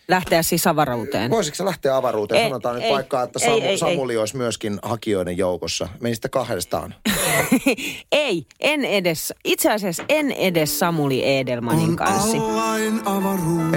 Lähteä 0.09 0.43
siis 0.43 0.67
avaruuteen. 0.67 1.31
Voisitko 1.31 1.65
lähteä 1.65 1.97
avaruuteen? 1.97 2.43
Ei, 2.43 2.49
Sanotaan 2.49 2.75
nyt 2.75 2.85
ei, 2.85 2.91
paikkaa, 2.91 3.23
että 3.23 3.39
ei, 3.43 3.47
Samu, 3.47 3.57
ei, 3.57 3.63
ei. 3.63 3.79
Samuli 3.79 4.17
olisi 4.17 4.37
myöskin 4.37 4.79
hakijoiden 4.83 5.37
joukossa. 5.37 5.89
Menisitte 6.01 6.29
kahdestaan. 6.29 6.95
ei, 8.13 8.47
en 8.61 8.85
edes, 8.85 9.35
itse 9.45 9.73
asiassa 9.73 10.05
en 10.09 10.33
edes 10.33 10.79
Samuli 10.79 11.39
Edelmanin 11.39 11.97
kanssa. 11.97 12.37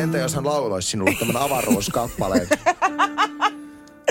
Entä 0.01 0.17
jos 0.17 0.35
hän 0.35 0.45
lauloisi 0.45 0.87
sinulle 0.87 1.15
tämän 1.19 1.37
avaruuskappaleen? 1.37 2.47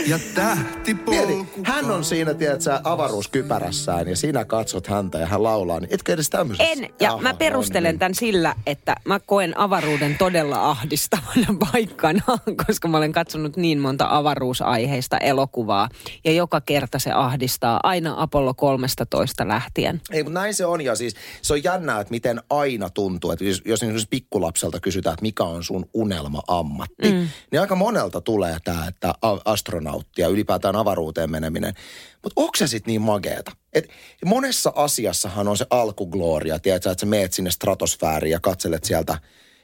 ja 0.07 0.19
tähti 0.35 0.97
Mieti, 1.09 1.47
hän 1.63 1.91
on 1.91 2.05
siinä, 2.05 2.35
tiedät 2.35 2.61
sä, 2.61 2.81
avaruuskypärässään 2.85 4.09
ja 4.09 4.17
sinä 4.17 4.45
katsot 4.45 4.87
häntä 4.87 5.19
ja 5.19 5.27
hän 5.27 5.43
laulaa. 5.43 5.81
Niin 5.81 5.95
etkö 5.95 6.13
edes 6.13 6.31
tämmöisessä? 6.31 6.73
En, 6.73 6.91
ja 7.01 7.13
Aha, 7.13 7.23
mä 7.23 7.35
perustelen 7.35 7.95
on 7.95 7.99
tämän 7.99 8.15
sillä, 8.15 8.55
että 8.67 8.97
mä 9.05 9.21
koen 9.21 9.59
avaruuden 9.59 10.19
todella 10.19 10.71
ahdistavana 10.71 11.55
paikkana, 11.73 12.23
koska 12.67 12.89
mä 12.89 12.97
olen 12.97 13.13
katsonut 13.13 13.57
niin 13.57 13.79
monta 13.79 14.07
avaruusaiheista 14.11 15.19
elokuvaa. 15.19 15.89
Ja 16.25 16.33
joka 16.33 16.61
kerta 16.61 16.99
se 16.99 17.13
ahdistaa 17.13 17.81
aina 17.83 18.15
Apollo 18.17 18.55
13 18.55 19.49
lähtien. 19.49 20.01
Ei, 20.11 20.23
mutta 20.23 20.41
näin 20.41 20.55
se 20.55 20.67
on 20.67 20.81
ja 20.81 20.95
siis 20.95 21.15
se 21.43 21.53
on 21.53 21.65
jännää, 21.65 22.01
että 22.01 22.11
miten 22.11 22.43
aina 22.51 22.91
tuntuu, 22.91 23.31
että 23.31 23.45
jos, 23.45 23.63
jos 23.65 23.83
esimerkiksi 23.83 24.09
pikkulapselta 24.11 24.81
kysytään, 24.81 25.15
että 25.15 25.23
mikä 25.23 25.45
on 25.45 25.65
sun 25.65 25.87
unelma-ammatti, 25.95 27.13
mm. 27.13 27.29
niin 27.53 27.61
aika 27.61 27.75
monelta 27.75 28.21
tulee 28.21 28.57
tämä, 28.65 28.87
että 28.87 29.15
astronautti 29.45 29.88
ja 30.19 30.29
ylipäätään 30.29 30.77
avaruuteen 30.77 31.31
meneminen. 31.31 31.75
Mutta 32.23 32.41
onko 32.41 32.53
se 32.57 32.67
sitten 32.67 32.91
niin 32.93 33.03
mageeta? 33.03 33.53
Et 33.73 33.89
monessa 34.25 34.73
asiassahan 34.75 35.49
on 35.49 35.57
se 35.57 35.67
alkugloria, 35.71 36.59
tiedätkö, 36.59 36.91
että 36.91 37.01
sä 37.01 37.07
meet 37.07 37.33
sinne 37.33 37.51
stratosfääriin 37.51 38.33
ja 38.33 38.41
katselet 38.41 38.85
sieltä 38.85 39.19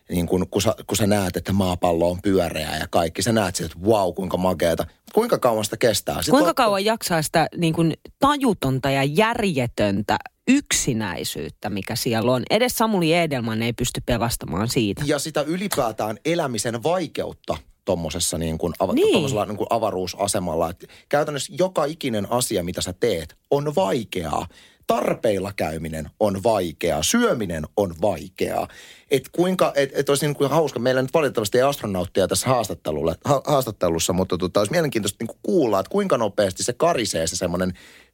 niin 0.08 0.26
kun, 0.26 0.46
kun, 0.50 0.62
sä, 0.62 0.74
kun 0.86 0.96
sä 0.96 1.06
näet, 1.06 1.36
että 1.36 1.52
maapallo 1.52 2.10
on 2.10 2.22
pyöreä 2.22 2.76
ja 2.78 2.86
kaikki, 2.90 3.22
sä 3.22 3.32
näet 3.32 3.56
sieltä, 3.56 3.74
että 3.76 3.88
vau, 3.88 4.12
kuinka 4.12 4.36
makeeta. 4.36 4.86
Kuinka 5.14 5.38
kauan 5.38 5.64
sitä 5.64 5.76
kestää? 5.76 6.14
Sitten 6.14 6.30
Kuinka 6.30 6.48
on- 6.48 6.54
kauan 6.54 6.84
jaksaa 6.84 7.22
sitä 7.22 7.48
niin 7.56 7.74
kuin 7.74 7.92
tajutonta 8.18 8.90
ja 8.90 9.04
järjetöntä 9.04 10.16
yksinäisyyttä, 10.48 11.70
mikä 11.70 11.96
siellä 11.96 12.32
on? 12.32 12.42
Edes 12.50 12.76
Samuli 12.76 13.14
Edelman 13.14 13.62
ei 13.62 13.72
pysty 13.72 14.00
pelastamaan 14.06 14.68
siitä. 14.68 15.02
ja 15.06 15.18
sitä 15.18 15.40
ylipäätään 15.40 16.18
elämisen 16.24 16.82
vaikeutta 16.82 17.56
tuommoisessa 17.84 18.38
niin 18.38 18.58
kuin, 18.58 18.72
ava, 18.78 18.92
Niin. 18.92 19.26
niin 19.46 19.56
kuin 19.56 19.66
avaruusasemalla. 19.70 20.70
Et 20.70 20.88
käytännössä 21.08 21.52
joka 21.58 21.84
ikinen 21.84 22.32
asia, 22.32 22.64
mitä 22.64 22.80
sä 22.80 22.94
teet, 23.00 23.36
on 23.50 23.74
vaikeaa. 23.74 24.46
Tarpeilla 24.86 25.52
käyminen 25.56 26.10
on 26.20 26.42
vaikeaa, 26.42 27.02
syöminen 27.02 27.66
on 27.76 27.94
vaikeaa. 28.02 28.68
Et 29.10 29.28
kuinka, 29.32 29.72
et, 29.76 29.90
et 29.94 30.08
olisi 30.08 30.26
niin 30.26 30.36
kuin 30.36 30.50
hauska, 30.50 30.78
meillä 30.78 31.02
nyt 31.02 31.14
valitettavasti 31.14 31.58
ei 31.58 31.62
astronauttia 31.62 32.28
tässä 32.28 32.46
haastattelulle, 32.48 33.16
ha, 33.24 33.42
haastattelussa, 33.46 34.12
mutta 34.12 34.38
tota, 34.38 34.60
olisi 34.60 34.72
mielenkiintoista 34.72 35.16
niin 35.20 35.26
kuin 35.28 35.38
kuulla, 35.42 35.80
että 35.80 35.90
kuinka 35.90 36.18
nopeasti 36.18 36.62
se 36.62 36.72
karisee 36.72 37.26
se 37.26 37.36
semmoinen 37.36 37.72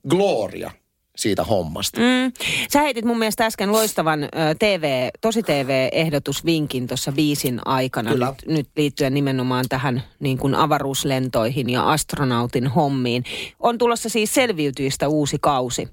gloria 0.08 0.70
siitä 1.16 1.44
hommasta. 1.44 2.00
Mm. 2.00 2.32
Sä 2.72 2.80
heitit 2.80 3.04
mun 3.04 3.18
mielestä 3.18 3.46
äsken 3.46 3.72
loistavan 3.72 4.20
TV, 4.58 5.08
tosi 5.20 5.42
TV-ehdotusvinkin 5.42 6.86
tuossa 6.86 7.12
biisin 7.12 7.60
aikana 7.64 8.10
Kyllä. 8.10 8.26
nyt, 8.26 8.56
nyt 8.56 8.68
liittyen 8.76 9.14
nimenomaan 9.14 9.64
tähän 9.68 10.02
niin 10.20 10.38
kuin 10.38 10.54
avaruuslentoihin 10.54 11.70
ja 11.70 11.90
astronautin 11.90 12.66
hommiin. 12.66 13.24
On 13.58 13.78
tulossa 13.78 14.08
siis 14.08 14.34
selviytyistä 14.34 15.08
uusi 15.08 15.36
kausi. 15.40 15.88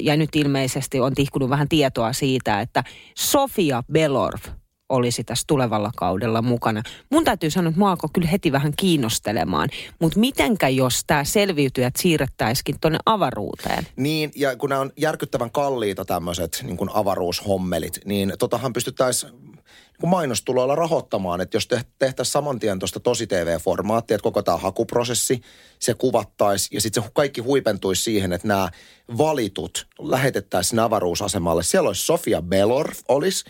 Ja 0.00 0.16
nyt 0.16 0.36
ilmeisesti 0.36 1.00
on 1.00 1.14
tihkunut 1.14 1.50
vähän 1.50 1.68
tietoa 1.68 2.12
siitä, 2.12 2.60
että 2.60 2.84
Sofia 3.16 3.82
Belorv 3.92 4.40
olisi 4.88 5.24
tässä 5.24 5.44
tulevalla 5.46 5.90
kaudella 5.96 6.42
mukana. 6.42 6.82
Mun 7.10 7.24
täytyy 7.24 7.50
sanoa, 7.50 7.68
että 7.68 7.78
mua 7.78 7.90
alkoi 7.90 8.10
kyllä 8.12 8.28
heti 8.28 8.52
vähän 8.52 8.72
kiinnostelemaan. 8.76 9.68
Mutta 9.98 10.20
mitenkä 10.20 10.68
jos 10.68 11.02
tämä 11.06 11.24
selviytyjät 11.24 11.96
siirrettäisikin 11.96 12.76
tuonne 12.80 12.98
avaruuteen? 13.06 13.86
Niin, 13.96 14.32
ja 14.36 14.56
kun 14.56 14.68
nämä 14.68 14.80
on 14.80 14.92
järkyttävän 14.96 15.50
kalliita 15.50 16.04
tämmöiset 16.04 16.60
niin 16.62 16.90
avaruushommelit, 16.94 18.00
niin 18.04 18.32
totahan 18.38 18.72
pystyttäisiin 18.72 19.32
mainostuloilla 20.06 20.74
rahoittamaan, 20.74 21.40
että 21.40 21.56
jos 21.56 21.66
te- 21.66 21.84
tehtäisiin 21.98 22.32
saman 22.32 22.58
tien 22.58 22.78
tuosta 22.78 23.00
tosi 23.00 23.26
TV-formaattia, 23.26 24.14
että 24.14 24.22
koko 24.22 24.42
tämä 24.42 24.56
hakuprosessi, 24.56 25.40
se 25.78 25.94
kuvattaisi 25.94 26.68
ja 26.74 26.80
sitten 26.80 27.02
se 27.02 27.10
kaikki 27.12 27.40
huipentuisi 27.40 28.02
siihen, 28.02 28.32
että 28.32 28.48
nämä 28.48 28.68
valitut 29.18 29.86
lähetettäisiin 29.98 30.78
avaruusasemalle. 30.78 31.62
Siellä 31.62 31.88
olisi 31.88 32.06
Sofia 32.06 32.42
Belorf, 32.42 32.98
olisi. 33.08 33.44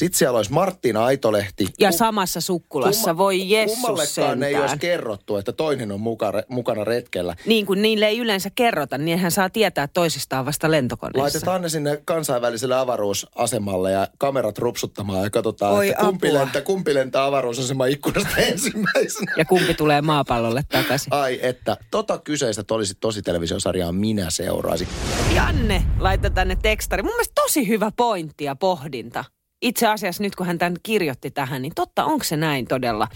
Sitten 0.00 0.18
siellä 0.18 0.36
olisi 0.36 0.52
Martina 0.52 1.04
Aitolehti. 1.04 1.66
Ja 1.80 1.90
Kum- 1.90 1.96
samassa 1.96 2.40
sukkulassa, 2.40 3.16
voi 3.16 3.50
Jessus 3.50 3.78
Kummallekaan 3.78 4.42
ei 4.42 4.52
sentään. 4.52 4.62
olisi 4.62 4.78
kerrottu, 4.78 5.36
että 5.36 5.52
toinen 5.52 5.92
on 5.92 6.00
mukana, 6.00 6.42
mukana 6.48 6.84
retkellä. 6.84 7.36
Niin 7.46 7.66
kuin 7.66 7.82
niille 7.82 8.06
ei 8.06 8.18
yleensä 8.18 8.50
kerrota, 8.54 8.98
niin 8.98 9.18
hän 9.18 9.30
saa 9.30 9.50
tietää 9.50 9.88
toisistaan 9.88 10.46
vasta 10.46 10.70
lentokoneessa. 10.70 11.22
Laitetaan 11.22 11.62
ne 11.62 11.68
sinne 11.68 12.02
kansainväliselle 12.04 12.74
avaruusasemalle 12.76 13.92
ja 13.92 14.08
kamerat 14.18 14.58
rupsuttamaan 14.58 15.22
ja 15.24 15.30
katsotaan, 15.30 15.74
Oi 15.74 15.88
että 15.88 16.04
kumpi 16.04 16.28
apua. 16.28 16.40
lentää, 16.40 16.62
kumpi 16.62 16.94
lentää 16.94 17.24
avaruusaseman 17.24 17.88
ikkunasta 17.90 18.36
ensimmäisenä. 18.50 19.32
Ja 19.36 19.44
kumpi 19.44 19.74
tulee 19.74 20.02
maapallolle 20.02 20.62
takaisin. 20.72 21.12
Ai 21.14 21.38
että, 21.42 21.76
tota 21.90 22.18
kyseistä 22.18 22.74
olisi 22.74 22.94
tosi 23.00 23.22
televisiosarjaa 23.22 23.92
minä 23.92 24.30
seuraisin. 24.30 24.88
Janne 25.34 25.82
laittoi 25.98 26.30
tänne 26.30 26.56
tekstari. 26.62 27.02
Mun 27.02 27.12
mielestä 27.12 27.32
tosi 27.34 27.68
hyvä 27.68 27.90
pointti 27.96 28.44
ja 28.44 28.56
pohdinta. 28.56 29.24
Itse 29.62 29.86
asiassa 29.86 30.22
nyt 30.22 30.36
kun 30.36 30.46
hän 30.46 30.58
tämän 30.58 30.76
kirjoitti 30.82 31.30
tähän, 31.30 31.62
niin 31.62 31.72
totta, 31.74 32.04
onko 32.04 32.24
se 32.24 32.36
näin 32.36 32.66
todella? 32.66 33.08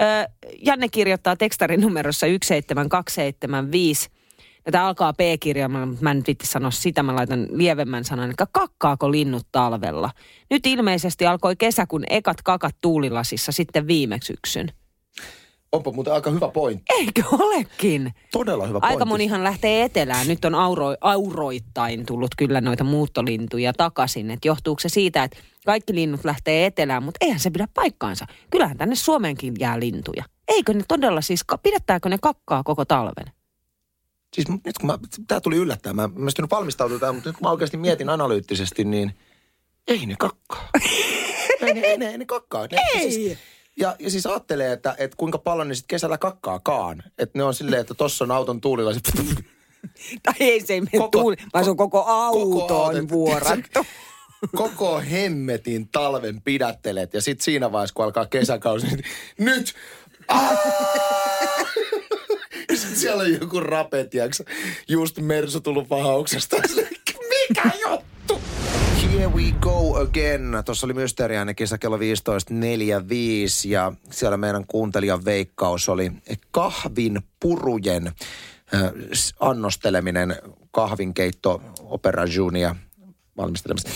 Öö, 0.00 0.24
Janne 0.62 0.88
kirjoittaa 0.88 1.36
tekstarin 1.36 1.80
numerossa 1.80 2.26
17275. 2.26 4.08
Tätä 4.64 4.86
alkaa 4.86 5.12
P-kirjaimella, 5.12 5.86
mutta 5.86 6.02
mä 6.02 6.10
en 6.10 6.22
nyt 6.26 6.40
sanoa 6.42 6.70
sitä, 6.70 7.02
mä 7.02 7.14
laitan 7.14 7.46
lievemmän 7.50 8.04
sanan, 8.04 8.26
eli 8.26 8.34
kakkaako 8.52 9.10
linnut 9.10 9.46
talvella? 9.52 10.10
Nyt 10.50 10.66
ilmeisesti 10.66 11.26
alkoi 11.26 11.56
kesäkuun 11.56 12.04
ekat 12.10 12.42
kakat 12.42 12.76
tuulilasissa 12.80 13.52
sitten 13.52 13.86
viime 13.86 14.18
syksyn. 14.22 14.68
Onpa 15.74 15.92
muuten 15.92 16.12
aika 16.12 16.30
hyvä 16.30 16.48
pointti. 16.48 16.84
Eikö 16.98 17.22
olekin? 17.32 18.14
Todella 18.32 18.66
hyvä 18.66 18.78
Aika 18.82 18.88
pointti. 18.88 19.08
monihan 19.08 19.44
lähtee 19.44 19.82
etelään. 19.82 20.28
Nyt 20.28 20.44
on 20.44 20.54
auro, 20.54 20.86
auroittain 21.00 22.06
tullut 22.06 22.30
kyllä 22.36 22.60
noita 22.60 22.84
muuttolintuja 22.84 23.72
takaisin. 23.72 24.30
Et 24.30 24.44
johtuuko 24.44 24.80
se 24.80 24.88
siitä, 24.88 25.24
että 25.24 25.38
kaikki 25.66 25.94
linnut 25.94 26.24
lähtee 26.24 26.66
etelään, 26.66 27.02
mutta 27.02 27.18
eihän 27.20 27.40
se 27.40 27.50
pidä 27.50 27.68
paikkaansa. 27.74 28.26
Kyllähän 28.50 28.78
tänne 28.78 28.94
Suomeenkin 28.94 29.54
jää 29.58 29.80
lintuja. 29.80 30.24
Eikö 30.48 30.74
ne 30.74 30.82
todella 30.88 31.20
siis, 31.20 31.44
pidättääkö 31.62 32.08
ne 32.08 32.18
kakkaa 32.22 32.62
koko 32.62 32.84
talven? 32.84 33.32
Siis 34.34 34.48
nyt 34.48 34.78
kun 34.80 34.86
mä, 34.86 34.98
tää 35.28 35.40
tuli 35.40 35.56
yllättäen, 35.56 35.96
mä, 35.96 36.08
mä 36.14 36.30
nyt 36.38 36.50
valmistautua 36.50 36.98
tähän, 36.98 37.14
mutta 37.14 37.30
nyt 37.30 37.36
kun 37.36 37.46
mä 37.46 37.50
oikeasti 37.50 37.76
mietin 37.76 38.08
analyyttisesti, 38.08 38.84
niin 38.84 39.14
ei 39.88 40.06
ne 40.06 40.14
kakkaa. 40.18 40.68
ei, 41.60 41.74
ne, 41.74 41.80
ei, 41.80 41.98
ne, 41.98 42.10
ei 42.10 42.18
ne 42.18 42.24
kakkaa. 42.24 42.66
Ne, 42.70 42.82
Ei. 42.94 43.12
Siis, 43.12 43.38
ja, 43.76 43.96
ja 43.98 44.10
siis 44.10 44.26
ajattelee, 44.26 44.72
että, 44.72 44.94
että 44.98 45.16
kuinka 45.16 45.38
paljon 45.38 45.68
ne 45.68 45.74
sitten 45.74 45.88
kesällä 45.88 46.18
kakkaakaan. 46.18 47.02
Että 47.18 47.38
ne 47.38 47.44
on 47.44 47.54
silleen, 47.54 47.80
että 47.80 47.94
tossa 47.94 48.24
on 48.24 48.30
auton 48.30 48.60
tuulilla. 48.60 48.92
Tai 50.22 50.34
ei 50.40 50.60
se 50.60 50.72
ei 50.74 50.80
mene 50.80 50.98
Koko- 50.98 51.08
tuuli, 51.18 51.36
vaan 51.54 51.64
se 51.64 51.70
on 51.70 51.76
koko 51.76 52.04
auto 52.04 52.46
koko 52.46 52.92
vuorattu. 53.10 53.86
koko 54.56 55.00
hemmetin 55.10 55.88
talven 55.88 56.42
pidättelet 56.42 57.14
ja 57.14 57.22
sitten 57.22 57.44
siinä 57.44 57.72
vaiheessa, 57.72 57.94
kun 57.94 58.04
alkaa 58.04 58.26
kesäkausi, 58.26 58.86
niin 58.86 59.04
nyt! 59.38 59.74
Ah! 60.28 60.58
Sitten 62.74 62.96
siellä 62.96 63.22
on 63.22 63.32
joku 63.32 63.60
rape, 63.60 64.04
tiiäks, 64.04 64.42
just 64.88 65.18
Mersu 65.18 65.60
tullut 65.60 65.90
vahauksesta. 65.90 66.56
Mikä 67.48 67.70
juttu? 67.88 68.13
Here 69.24 69.36
we 69.36 69.54
go 69.60 69.96
again. 69.96 70.62
Tuossa 70.64 70.86
oli 70.86 70.92
Mysteeriäinen 70.92 71.56
kisa 71.56 71.78
kello 71.78 71.96
15.45 71.96 72.02
ja 73.68 73.92
siellä 74.10 74.36
meidän 74.36 74.64
kuuntelijan 74.66 75.24
veikkaus 75.24 75.88
oli 75.88 76.12
kahvin 76.50 77.20
purujen 77.40 78.12
annosteleminen 79.40 80.36
kahvinkeitto 80.70 81.62
Opera 81.80 82.24
Junia 82.24 82.76
valmistelemista. 83.36 83.90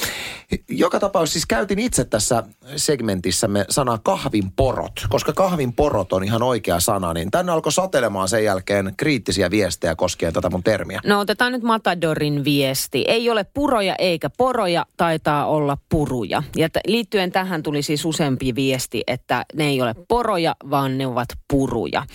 Joka 0.69 1.00
tapauksessa 1.00 1.33
siis 1.33 1.47
käytin 1.47 1.78
itse 1.78 2.05
tässä 2.05 2.45
segmentissämme 2.76 3.64
sanaa 3.71 3.99
kahvinporot, 3.99 4.93
koska 5.09 5.33
kahvinporot 5.33 6.12
on 6.12 6.25
ihan 6.25 6.43
oikea 6.43 6.81
sana, 6.81 7.12
niin 7.12 7.31
tänne 7.31 7.52
alkoi 7.52 7.73
satelemaan 7.73 8.28
sen 8.28 8.45
jälkeen 8.45 8.95
kriittisiä 8.97 9.50
viestejä 9.50 9.95
koskien 9.95 10.33
tätä 10.33 10.50
mun 10.50 10.62
termiä. 10.62 11.00
No 11.07 11.21
otetaan 11.21 11.52
nyt 11.52 11.62
Matadorin 11.62 12.45
viesti. 12.45 13.05
Ei 13.09 13.31
ole 13.31 13.45
puroja 13.45 13.95
eikä 13.99 14.31
poroja, 14.31 14.87
taitaa 14.97 15.47
olla 15.47 15.78
puruja. 15.88 16.43
Ja 16.57 16.69
t- 16.69 16.87
liittyen 16.87 17.33
tähän 17.33 17.62
tuli 17.62 17.83
siis 17.83 18.05
useampi 18.05 18.55
viesti, 18.55 19.02
että 19.07 19.45
ne 19.55 19.67
ei 19.67 19.83
ole 19.83 19.95
poroja, 20.09 20.57
vaan 20.71 20.99
ne 20.99 21.07
ovat 21.07 21.28
puruja. 21.50 22.07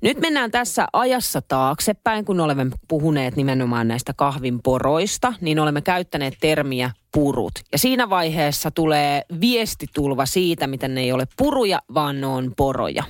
Nyt 0.00 0.20
mennään 0.20 0.50
tässä 0.50 0.86
ajassa 0.92 1.42
taaksepäin, 1.42 2.24
kun 2.24 2.40
olemme 2.40 2.66
puhuneet 2.88 3.36
nimenomaan 3.36 3.88
näistä 3.88 4.12
kahvinporoista, 4.16 5.32
niin 5.40 5.58
olemme 5.58 5.80
käyttäneet 5.80 6.34
termiä 6.40 6.90
purut. 7.12 7.52
Ja 7.72 7.78
siinä 7.78 8.10
vaiheessa 8.10 8.70
tulee 8.70 9.22
viestitulva 9.40 10.26
siitä, 10.26 10.66
miten 10.66 10.94
ne 10.94 11.00
ei 11.00 11.12
ole 11.12 11.24
puruja, 11.36 11.78
vaan 11.94 12.20
ne 12.20 12.26
on 12.26 12.52
poroja. 12.56 13.04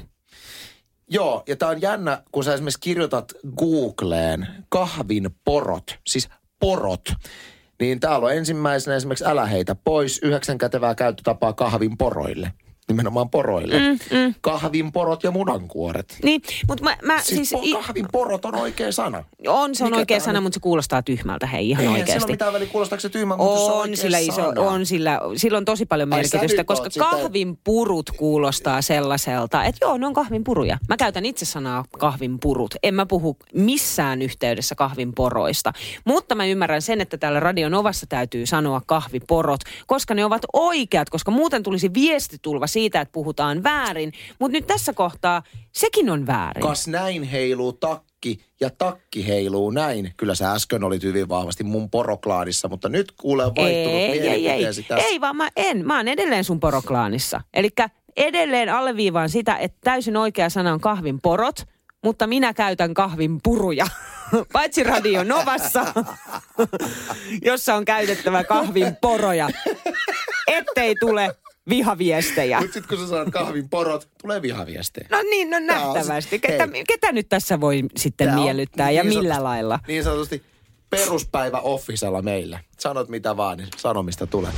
Joo, 1.08 1.42
ja 1.48 1.56
tää 1.56 1.68
on 1.68 1.82
jännä, 1.82 2.22
kun 2.32 2.44
sä 2.44 2.54
esimerkiksi 2.54 2.80
kirjoitat 2.80 3.32
Googleen 3.56 4.46
kahvin 4.68 5.30
porot, 5.44 5.98
siis 6.06 6.28
porot, 6.60 7.12
niin 7.80 8.00
täällä 8.00 8.26
on 8.26 8.34
ensimmäisenä 8.34 8.96
esimerkiksi 8.96 9.24
älä 9.24 9.46
heitä 9.46 9.74
pois 9.74 10.20
yhdeksän 10.22 10.58
kätevää 10.58 10.94
käyttötapaa 10.94 11.52
kahvin 11.52 11.96
poroille. 11.98 12.52
Nimenomaan 12.88 13.30
poroille. 13.30 13.74
Mm, 13.78 14.18
mm. 14.18 14.34
Kahvin 14.40 14.92
porot 14.92 15.24
ja 15.24 15.30
munankuoret. 15.30 16.18
Niin, 16.22 16.42
mutta 16.68 16.84
mä, 16.84 16.96
mä 17.02 17.18
Siis, 17.20 17.48
siis... 17.48 17.62
siis 17.62 17.76
kahvin 17.76 18.06
porot 18.12 18.44
on 18.44 18.54
oikea 18.54 18.92
sana. 18.92 19.24
on, 19.48 19.74
se 19.74 19.84
on 19.84 19.90
Mikä 19.90 19.98
oikea 19.98 20.20
sana, 20.20 20.38
on? 20.38 20.42
mutta 20.42 20.54
se 20.54 20.60
kuulostaa 20.60 21.02
tyhmältä, 21.02 21.46
hei, 21.46 21.70
ihan 21.70 21.82
Eihän 21.84 21.98
oikeasti. 22.00 22.24
ole 22.24 22.32
mitään 22.32 22.52
väliä, 22.52 22.68
kuulostaako 22.68 23.00
se 23.00 23.08
tyhmä, 23.08 23.36
mutta 23.36 23.64
se 23.64 23.72
on 23.72 23.80
On 23.90 23.96
sillä 23.96 24.18
iso, 24.18 24.32
sana. 24.32 24.60
on 24.60 24.86
sillä, 24.86 25.20
sillä 25.36 25.58
on 25.58 25.64
tosi 25.64 25.86
paljon 25.86 26.12
Ai, 26.12 26.18
merkitystä, 26.22 26.64
koska 26.64 26.84
oot 26.84 26.92
sitä- 26.92 27.04
kahvin 27.10 27.58
purut 27.64 28.10
kuulostaa 28.10 28.82
sellaiselta, 28.82 29.64
että 29.64 29.78
joo, 29.86 29.96
ne 29.98 30.06
on 30.06 30.14
kahvin 30.14 30.44
puruja. 30.44 30.78
Mä 30.88 30.96
käytän 30.96 31.26
itse 31.26 31.44
sanaa 31.44 31.84
kahvin 31.98 32.38
purut. 32.40 32.74
En 32.82 32.94
mä 32.94 33.06
puhu 33.06 33.36
missään 33.54 34.22
yhteydessä 34.22 34.74
kahvin 34.74 35.14
poroista. 35.14 35.72
Mutta 36.04 36.34
mä 36.34 36.46
ymmärrän 36.46 36.82
sen, 36.82 37.00
että 37.00 37.16
täällä 37.18 37.40
Radio 37.40 37.68
Novassa 37.68 38.06
täytyy 38.06 38.46
sanoa 38.46 38.80
kahviporot, 38.86 39.60
koska 39.86 40.14
ne 40.14 40.24
ovat 40.24 40.42
oikeat, 40.52 41.10
koska 41.10 41.30
muuten 41.30 41.62
tulisi 41.62 41.94
viestitulva 41.94 42.66
siitä, 42.76 43.00
että 43.00 43.12
puhutaan 43.12 43.62
väärin. 43.62 44.12
Mutta 44.38 44.52
nyt 44.52 44.66
tässä 44.66 44.92
kohtaa 44.92 45.42
sekin 45.72 46.10
on 46.10 46.26
väärin. 46.26 46.62
Kas 46.62 46.88
näin 46.88 47.22
heiluu 47.22 47.72
takki 47.72 48.40
ja 48.60 48.70
takki 48.70 49.26
heiluu 49.26 49.70
näin. 49.70 50.12
Kyllä 50.16 50.34
sä 50.34 50.52
äsken 50.52 50.84
olit 50.84 51.02
hyvin 51.02 51.28
vahvasti 51.28 51.64
mun 51.64 51.90
poroklaadissa, 51.90 52.68
mutta 52.68 52.88
nyt 52.88 53.12
kuulee 53.12 53.46
vaihtunut 53.46 54.00
ei, 54.00 54.28
ei, 54.28 54.48
ei, 54.48 54.64
tässä. 54.64 54.96
ei, 54.96 55.20
vaan 55.20 55.36
mä 55.36 55.48
en. 55.56 55.86
Mä 55.86 55.96
oon 55.96 56.08
edelleen 56.08 56.44
sun 56.44 56.60
poroklaanissa. 56.60 57.40
Eli 57.54 57.68
edelleen 58.16 58.68
alleviivaan 58.68 59.30
sitä, 59.30 59.56
että 59.56 59.78
täysin 59.84 60.16
oikea 60.16 60.50
sana 60.50 60.72
on 60.72 60.80
kahvin 60.80 61.20
porot, 61.20 61.56
mutta 62.04 62.26
minä 62.26 62.54
käytän 62.54 62.94
kahvin 62.94 63.38
puruja. 63.42 63.86
Paitsi 64.52 64.82
Radio 64.82 65.24
Novassa, 65.24 65.86
jossa 67.50 67.74
on 67.74 67.84
käytettävä 67.84 68.44
kahvin 68.44 68.96
poroja. 69.00 69.48
Ettei 70.46 70.94
tule 71.00 71.36
vihaviestejä. 71.68 72.60
Mutta 72.60 72.74
sitten 72.74 72.98
kun 72.98 73.06
sä 73.06 73.10
sanot 73.10 73.30
kahvin 73.30 73.68
porot, 73.68 74.08
tulee 74.22 74.42
vihaviestejä. 74.42 75.08
No 75.10 75.22
niin, 75.22 75.50
no 75.50 75.56
on 75.56 75.66
nähtävästi. 75.66 76.38
Ketä, 76.38 76.68
hei. 76.72 76.84
ketä 76.84 77.12
nyt 77.12 77.28
tässä 77.28 77.60
voi 77.60 77.82
sitten 77.96 78.26
Tää 78.26 78.36
on 78.36 78.42
miellyttää 78.42 78.90
ja 78.90 79.02
niin 79.02 79.08
millä 79.08 79.34
sanotusti- 79.34 79.42
lailla? 79.42 79.80
Niin 79.88 80.04
sanotusti 80.04 80.42
peruspäivä 80.90 81.58
officella 81.60 82.22
meillä. 82.22 82.58
Sanot 82.78 83.08
mitä 83.08 83.36
vaan, 83.36 83.58
niin 83.58 83.68
sanomista 83.76 84.26
tulee. 84.26 84.52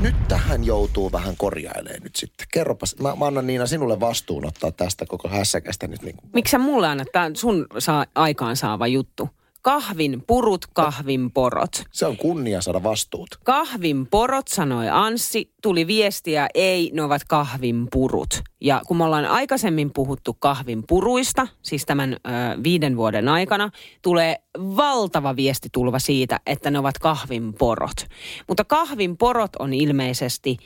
Nyt 0.00 0.28
tähän 0.28 0.64
joutuu 0.64 1.12
vähän 1.12 1.36
korjailemaan 1.36 2.02
nyt 2.02 2.16
sitten. 2.16 2.46
Kerropas, 2.52 2.96
mä, 3.02 3.16
mä 3.16 3.26
annan 3.26 3.46
Niina 3.46 3.66
sinulle 3.66 4.00
vastuun 4.00 4.46
ottaa 4.46 4.70
tästä 4.70 5.06
koko 5.06 5.28
hässäkästä 5.28 5.86
nyt 5.86 6.02
niin 6.02 6.16
kuin 6.16 6.30
Miksi 6.32 6.50
sä 6.50 6.58
mulle 6.58 6.86
annat? 6.86 7.08
Tämä 7.12 7.24
on 7.24 7.36
sun 7.36 7.66
saa, 7.78 8.06
aikaansaava 8.14 8.86
juttu. 8.86 9.28
Kahvin 9.64 10.22
purut, 10.26 10.66
kahvin 10.72 11.30
porot. 11.30 11.84
Se 11.90 12.06
on 12.06 12.16
kunnia 12.16 12.60
saada 12.60 12.82
vastuut. 12.82 13.28
Kahvin 13.44 14.06
porot, 14.06 14.48
sanoi 14.48 14.88
Anssi. 14.90 15.50
Tuli 15.62 15.86
viestiä, 15.86 16.48
ei, 16.54 16.90
ne 16.94 17.02
ovat 17.02 17.22
kahvin 17.28 17.86
purut. 17.92 18.42
Ja 18.60 18.82
kun 18.86 18.96
me 18.96 19.04
ollaan 19.04 19.26
aikaisemmin 19.26 19.92
puhuttu 19.92 20.34
kahvin 20.34 20.84
puruista, 20.88 21.48
siis 21.62 21.86
tämän 21.86 22.12
ö, 22.12 22.18
viiden 22.64 22.96
vuoden 22.96 23.28
aikana, 23.28 23.70
tulee 24.02 24.36
valtava 24.58 25.36
viestitulva 25.36 25.98
siitä, 25.98 26.40
että 26.46 26.70
ne 26.70 26.78
ovat 26.78 26.98
kahvin 26.98 27.54
porot. 27.54 28.06
Mutta 28.48 28.64
kahvin 28.64 29.16
porot 29.16 29.56
on 29.56 29.72
ilmeisesti 29.72 30.56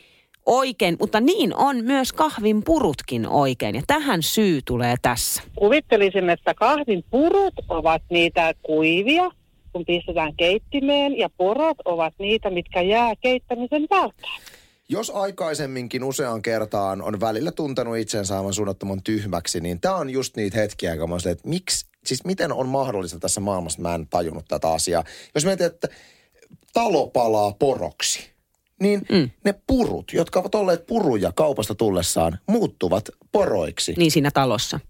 oikein, 0.48 0.96
mutta 1.00 1.20
niin 1.20 1.56
on 1.56 1.84
myös 1.84 2.12
kahvin 2.12 2.64
purutkin 2.64 3.28
oikein. 3.28 3.74
Ja 3.74 3.82
tähän 3.86 4.22
syy 4.22 4.60
tulee 4.64 4.94
tässä. 5.02 5.42
Kuvittelisin, 5.58 6.30
että 6.30 6.54
kahvin 6.54 7.04
purut 7.10 7.54
ovat 7.68 8.02
niitä 8.10 8.54
kuivia, 8.62 9.30
kun 9.72 9.84
pistetään 9.84 10.36
keittimeen, 10.36 11.18
ja 11.18 11.30
porot 11.30 11.76
ovat 11.84 12.14
niitä, 12.18 12.50
mitkä 12.50 12.82
jää 12.82 13.14
keittämisen 13.20 13.86
jälkeen. 13.90 14.42
Jos 14.88 15.10
aikaisemminkin 15.10 16.04
useaan 16.04 16.42
kertaan 16.42 17.02
on 17.02 17.20
välillä 17.20 17.52
tuntenut 17.52 17.96
itsensä 17.96 18.36
aivan 18.36 18.54
suunnattoman 18.54 19.02
tyhmäksi, 19.02 19.60
niin 19.60 19.80
tämä 19.80 19.94
on 19.94 20.10
just 20.10 20.36
niitä 20.36 20.58
hetkiä, 20.58 20.96
kun 20.96 21.10
mä 21.10 21.18
silleen, 21.18 21.36
että 21.36 21.48
miksi, 21.48 21.86
siis 22.04 22.24
miten 22.24 22.52
on 22.52 22.68
mahdollista 22.68 23.18
tässä 23.18 23.40
maailmassa, 23.40 23.82
mä 23.82 23.94
en 23.94 24.06
tajunnut 24.06 24.44
tätä 24.48 24.72
asiaa. 24.72 25.04
Jos 25.34 25.44
mietit, 25.44 25.66
että 25.66 25.88
talo 26.72 27.06
palaa 27.06 27.52
poroksi, 27.58 28.37
niin 28.80 29.02
mm. 29.12 29.30
ne 29.44 29.54
purut, 29.66 30.12
jotka 30.12 30.40
ovat 30.40 30.54
olleet 30.54 30.86
puruja 30.86 31.32
kaupasta 31.32 31.74
tullessaan, 31.74 32.38
muuttuvat 32.46 33.08
poroiksi. 33.32 33.94
Niin 33.96 34.10
siinä 34.10 34.30
talossa, 34.30 34.80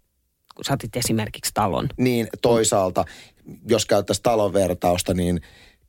kun 0.55 0.64
sä 0.64 0.72
otit 0.72 0.96
esimerkiksi 0.96 1.51
talon. 1.55 1.88
Niin 1.96 2.29
toisaalta, 2.42 3.05
jos 3.68 3.87
käyttäisiin 3.87 4.22
talon 4.22 4.53
vertausta, 4.53 5.14
niin 5.14 5.40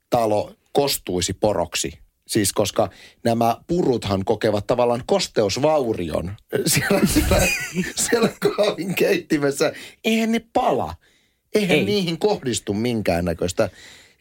talo 0.10 0.54
kostuisi 0.74 1.34
poroksi. 1.34 2.00
Siis 2.28 2.54
koska 2.54 2.90
nämä 3.24 3.58
puruthan 3.68 4.26
kokevat 4.26 4.68
tavallaan 4.68 5.04
kosteusvaurion 5.06 6.32
siellä, 6.68 7.02
siellä, 7.06 7.48
siellä 7.96 8.30
kahvin 8.40 8.96
keittimessä. 8.96 9.74
Eihän 10.04 10.32
ne 10.32 10.42
pala. 10.54 10.94
Eihän 11.56 11.72
Ei. 11.72 11.80
Ei. 11.80 11.86
niihin 11.86 12.20
kohdistu 12.20 12.74
minkäännäköistä 12.74 13.70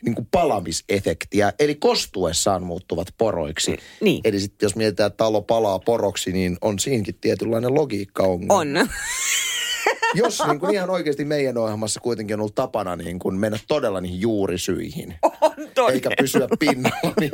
niin 0.04 0.14
kuin 0.14 0.28
palamisefektiä. 0.30 1.52
Eli 1.58 1.74
kostuessaan 1.74 2.62
muuttuvat 2.62 3.08
poroiksi. 3.18 3.76
Niin. 4.00 4.20
Eli 4.24 4.40
sitten 4.40 4.66
jos 4.66 4.76
mietitään, 4.76 5.06
että 5.06 5.16
talo 5.16 5.42
palaa 5.42 5.78
poroksi, 5.78 6.32
niin 6.32 6.56
on 6.60 6.78
siinäkin 6.78 7.14
tietynlainen 7.20 7.74
logiikka 7.74 8.22
On. 8.48 8.68
jos 10.14 10.42
niin 10.46 10.60
kuin 10.60 10.74
ihan 10.74 10.90
oikeasti 10.90 11.24
meidän 11.24 11.58
ohjelmassa 11.58 12.00
kuitenkin 12.00 12.34
on 12.34 12.40
ollut 12.40 12.54
tapana 12.54 12.96
niin 12.96 13.18
kuin 13.18 13.36
mennä 13.36 13.58
todella 13.68 14.00
niihin 14.00 14.20
juurisyihin. 14.20 15.14
On. 15.40 15.92
Eikä 15.92 16.10
pysyä 16.20 16.48
pinnalla, 16.58 17.12
niin 17.20 17.30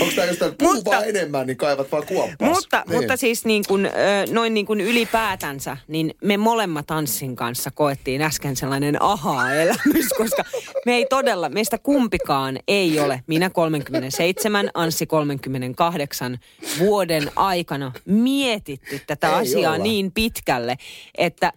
onko 0.00 0.12
tämä 0.16 0.26
jostain, 0.26 0.54
puhu 0.58 0.74
Mutta- 0.74 0.90
vaan 0.90 1.08
enemmän, 1.08 1.46
niin 1.46 1.56
kaivat 1.56 1.92
vaan 1.92 2.06
kuoppaas. 2.06 2.50
Mutta, 2.50 2.84
niin. 2.88 2.98
mutta 3.00 3.16
siis 3.16 3.44
niin 3.44 3.64
kuin, 3.68 3.88
noin 4.30 4.54
niin 4.54 4.66
kuin 4.66 4.80
ylipäätänsä, 4.80 5.76
niin 5.88 6.14
me 6.24 6.36
molemmat 6.36 6.90
Anssin 6.90 7.36
kanssa 7.36 7.70
koettiin 7.70 8.22
äsken 8.22 8.56
sellainen 8.56 9.02
ahaa-elämys, 9.02 10.08
koska 10.18 10.44
me 10.86 10.94
ei 10.94 11.06
todella, 11.10 11.48
meistä 11.48 11.78
kumpikaan 11.78 12.58
ei 12.68 13.00
ole, 13.00 13.22
minä 13.26 13.50
37, 13.50 14.70
Anssi 14.74 15.06
38 15.06 16.38
vuoden 16.78 17.30
aikana 17.36 17.92
mietitty 18.04 19.00
tätä 19.06 19.28
Ei 19.28 19.34
asiaa 19.34 19.72
olla. 19.74 19.82
niin 19.84 20.12
pitkälle, 20.12 20.76
että 21.18 21.52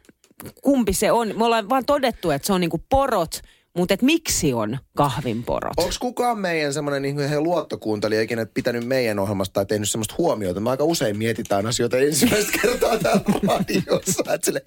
kumpi 0.62 0.94
se 0.94 1.12
on. 1.12 1.34
Me 1.38 1.46
ollaan 1.46 1.70
vaan 1.70 1.86
todettu, 1.86 2.32
että 2.32 2.46
se 2.46 2.54
on 2.54 2.62
niin 2.62 2.70
kuin 2.70 2.84
porot, 2.90 3.42
mutta 3.78 3.94
et 3.94 4.02
miksi 4.02 4.54
on 4.54 4.78
kahvinporot? 4.96 5.74
Onko 5.78 5.96
kukaan 6.00 6.40
meidän 6.40 6.74
semmoinen 6.74 7.02
niin 7.02 7.30
he 7.30 7.40
luottokuuntelija 7.40 8.22
ikinä 8.22 8.46
pitänyt 8.46 8.88
meidän 8.88 9.20
ohjelmasta 9.20 9.54
tai 9.54 9.66
tehnyt 9.66 9.90
semmoista 9.90 10.16
huomiota? 10.18 10.60
Me 10.60 10.70
aika 10.70 10.84
usein 10.84 11.18
mietitään 11.18 11.66
asioita 11.66 11.98
ensimmäistä 11.98 12.52
kertaa 12.62 12.98
täällä 12.98 13.22
radiossa. 13.48 14.24
Sille, 14.44 14.62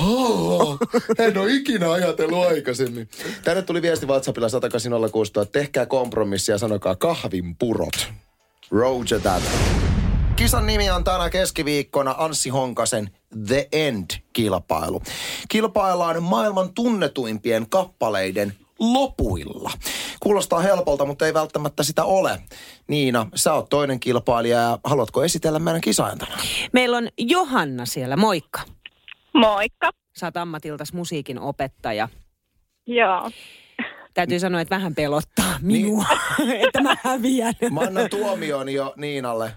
Oh, 0.00 0.78
en 1.18 1.38
ole 1.38 1.52
ikinä 1.52 1.92
ajatellut 1.92 2.46
aikaisemmin. 2.46 3.08
Tänne 3.44 3.62
tuli 3.62 3.82
viesti 3.82 4.06
WhatsAppilla 4.06 4.48
180 4.48 5.42
että 5.42 5.58
tehkää 5.58 5.86
kompromissia 5.86 6.54
ja 6.54 6.58
sanokaa 6.58 6.96
kahvin 6.96 7.56
purot. 7.56 8.08
Roger 8.70 9.20
that. 9.20 9.42
Kisan 10.46 10.66
nimi 10.66 10.90
on 10.90 11.04
tänä 11.04 11.30
keskiviikkona 11.30 12.14
Anssi 12.18 12.48
Honkasen 12.50 13.10
The 13.46 13.68
End-kilpailu. 13.72 15.02
Kilpaillaan 15.48 16.22
maailman 16.22 16.74
tunnetuimpien 16.74 17.70
kappaleiden 17.70 18.52
lopuilla. 18.78 19.70
Kuulostaa 20.20 20.60
helpolta, 20.60 21.04
mutta 21.04 21.26
ei 21.26 21.34
välttämättä 21.34 21.82
sitä 21.82 22.04
ole. 22.04 22.40
Niina, 22.88 23.26
sä 23.34 23.54
oot 23.54 23.68
toinen 23.68 24.00
kilpailija 24.00 24.58
ja 24.58 24.78
haluatko 24.84 25.24
esitellä 25.24 25.58
meidän 25.58 25.80
kisaajan 25.80 26.18
tänään? 26.18 26.40
Meillä 26.72 26.96
on 26.96 27.08
Johanna 27.18 27.86
siellä, 27.86 28.16
moikka. 28.16 28.60
Moikka. 29.34 29.90
Sä 30.16 30.26
oot 30.26 30.36
ammatiltas 30.36 30.92
musiikin 30.92 31.38
opettaja. 31.38 32.08
Joo. 32.86 33.30
Täytyy 34.14 34.40
sanoa, 34.40 34.60
että 34.60 34.74
vähän 34.74 34.94
pelottaa 34.94 35.58
minua, 35.62 36.06
että 36.66 36.80
mä 36.80 36.96
häviän. 37.02 37.54
Mä 37.70 37.80
annan 37.80 38.10
tuomion 38.10 38.68
jo 38.68 38.94
Niinalle. 38.96 39.52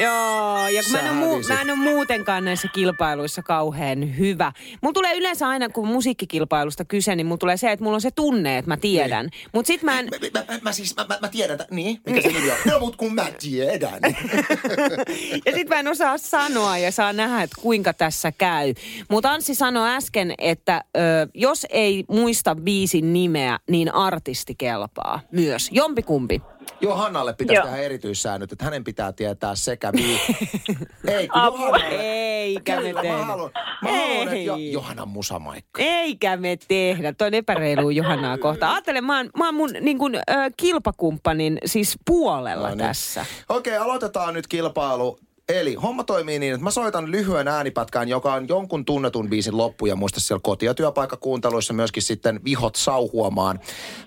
Joo, 0.00 0.68
ja 0.68 0.82
kun 0.82 0.92
mä 0.92 0.98
en, 0.98 1.10
ole 1.10 1.14
muu, 1.14 1.40
mä 1.48 1.60
en 1.60 1.70
ole 1.70 1.78
muutenkaan 1.78 2.44
näissä 2.44 2.68
kilpailuissa 2.68 3.42
kauhean 3.42 4.18
hyvä. 4.18 4.52
Mulla 4.82 4.92
tulee 4.92 5.16
yleensä 5.16 5.48
aina, 5.48 5.68
kun 5.68 5.88
musiikkikilpailusta 5.88 6.84
kyse, 6.84 7.16
niin 7.16 7.26
mulla 7.26 7.38
tulee 7.38 7.56
se, 7.56 7.72
että 7.72 7.84
mulla 7.84 7.94
on 7.94 8.00
se 8.00 8.10
tunne, 8.10 8.58
että 8.58 8.68
mä 8.68 8.76
tiedän. 8.76 9.28
Mutta 9.52 9.66
sit 9.66 9.82
mä 9.82 9.98
en... 9.98 10.08
Mä, 10.32 10.40
mä, 10.40 10.44
mä, 10.52 10.58
mä 10.62 10.72
siis, 10.72 10.96
mä, 10.96 11.06
mä, 11.08 11.18
mä 11.20 11.28
tiedän, 11.28 11.58
niin, 11.70 12.00
mikä 12.06 12.20
se 12.20 12.28
nimi 12.28 12.50
on? 12.50 12.56
No, 12.72 12.78
mut 12.78 12.96
kun 12.96 13.14
mä 13.14 13.26
tiedän. 13.40 14.00
Ja 15.46 15.52
sit 15.52 15.68
mä 15.68 15.80
en 15.80 15.88
osaa 15.88 16.18
sanoa 16.18 16.78
ja 16.78 16.92
saa 16.92 17.12
nähdä, 17.12 17.42
että 17.42 17.56
kuinka 17.60 17.92
tässä 17.92 18.32
käy. 18.32 18.74
Mutta 19.10 19.32
Anssi 19.32 19.54
sanoi 19.54 19.90
äsken, 19.90 20.34
että 20.38 20.84
ö, 20.96 21.00
jos 21.34 21.66
ei 21.70 22.04
muista 22.08 22.54
biisin 22.54 23.12
nimeä, 23.12 23.58
niin 23.70 23.94
artisti 23.94 24.54
kelpaa 24.54 25.20
myös. 25.32 25.68
Jompikumpi. 25.72 26.42
Johannalle 26.80 27.32
pitäisi 27.34 27.56
Joo. 27.58 27.64
tehdä 27.66 27.78
erityissäännöt, 27.78 28.52
että 28.52 28.64
hänen 28.64 28.84
pitää 28.84 29.12
tietää 29.12 29.54
sekä 29.54 29.92
bii... 29.92 30.20
Ei, 31.08 31.28
kun 31.28 31.40
Apua. 31.42 31.58
Johannalle... 31.66 31.96
Eikä 32.42 32.76
me 32.76 32.82
Kyllä, 32.82 32.94
mä 32.94 33.02
tehdä. 33.02 33.16
haluan, 33.24 33.50
mä 33.82 33.88
haluan 33.92 34.28
että 34.28 34.36
jo, 34.36 34.54
Ei. 34.56 34.72
Johannan 34.72 35.08
musamaikka. 35.08 35.82
Eikä 35.82 36.36
me 36.36 36.58
tehdä. 36.68 37.12
Toi 37.12 37.26
on 37.26 37.34
epäreilu 37.34 37.90
Johannaa 37.90 38.38
kohtaan. 38.38 38.72
Ajattele, 38.72 39.00
mä 39.00 39.16
oon, 39.16 39.30
mä 39.38 39.44
oon 39.46 39.54
mun 39.54 39.70
niin 39.80 39.98
kun, 39.98 40.14
ö, 40.14 40.20
kilpakumppanin 40.56 41.58
siis 41.64 41.98
puolella 42.06 42.68
No 42.68 42.74
niin. 42.74 42.78
tässä. 42.86 43.26
Okei, 43.48 43.76
aloitetaan 43.76 44.34
nyt 44.34 44.46
kilpailu. 44.46 45.18
Eli 45.48 45.74
homma 45.74 46.04
toimii 46.04 46.38
niin, 46.38 46.54
että 46.54 46.64
mä 46.64 46.70
soitan 46.70 47.10
lyhyen 47.10 47.48
äänipätkään, 47.48 48.08
joka 48.08 48.34
on 48.34 48.48
jonkun 48.48 48.84
tunnetun 48.84 49.30
biisin 49.30 49.56
loppu 49.56 49.86
ja 49.86 49.96
muista 49.96 50.20
siellä 50.20 50.40
koti- 50.42 50.66
ja 50.66 50.74
työpaikkakuunteluissa 50.74 51.74
myöskin 51.74 52.02
sitten 52.02 52.40
vihot 52.44 52.76
sauhuamaan. 52.76 53.60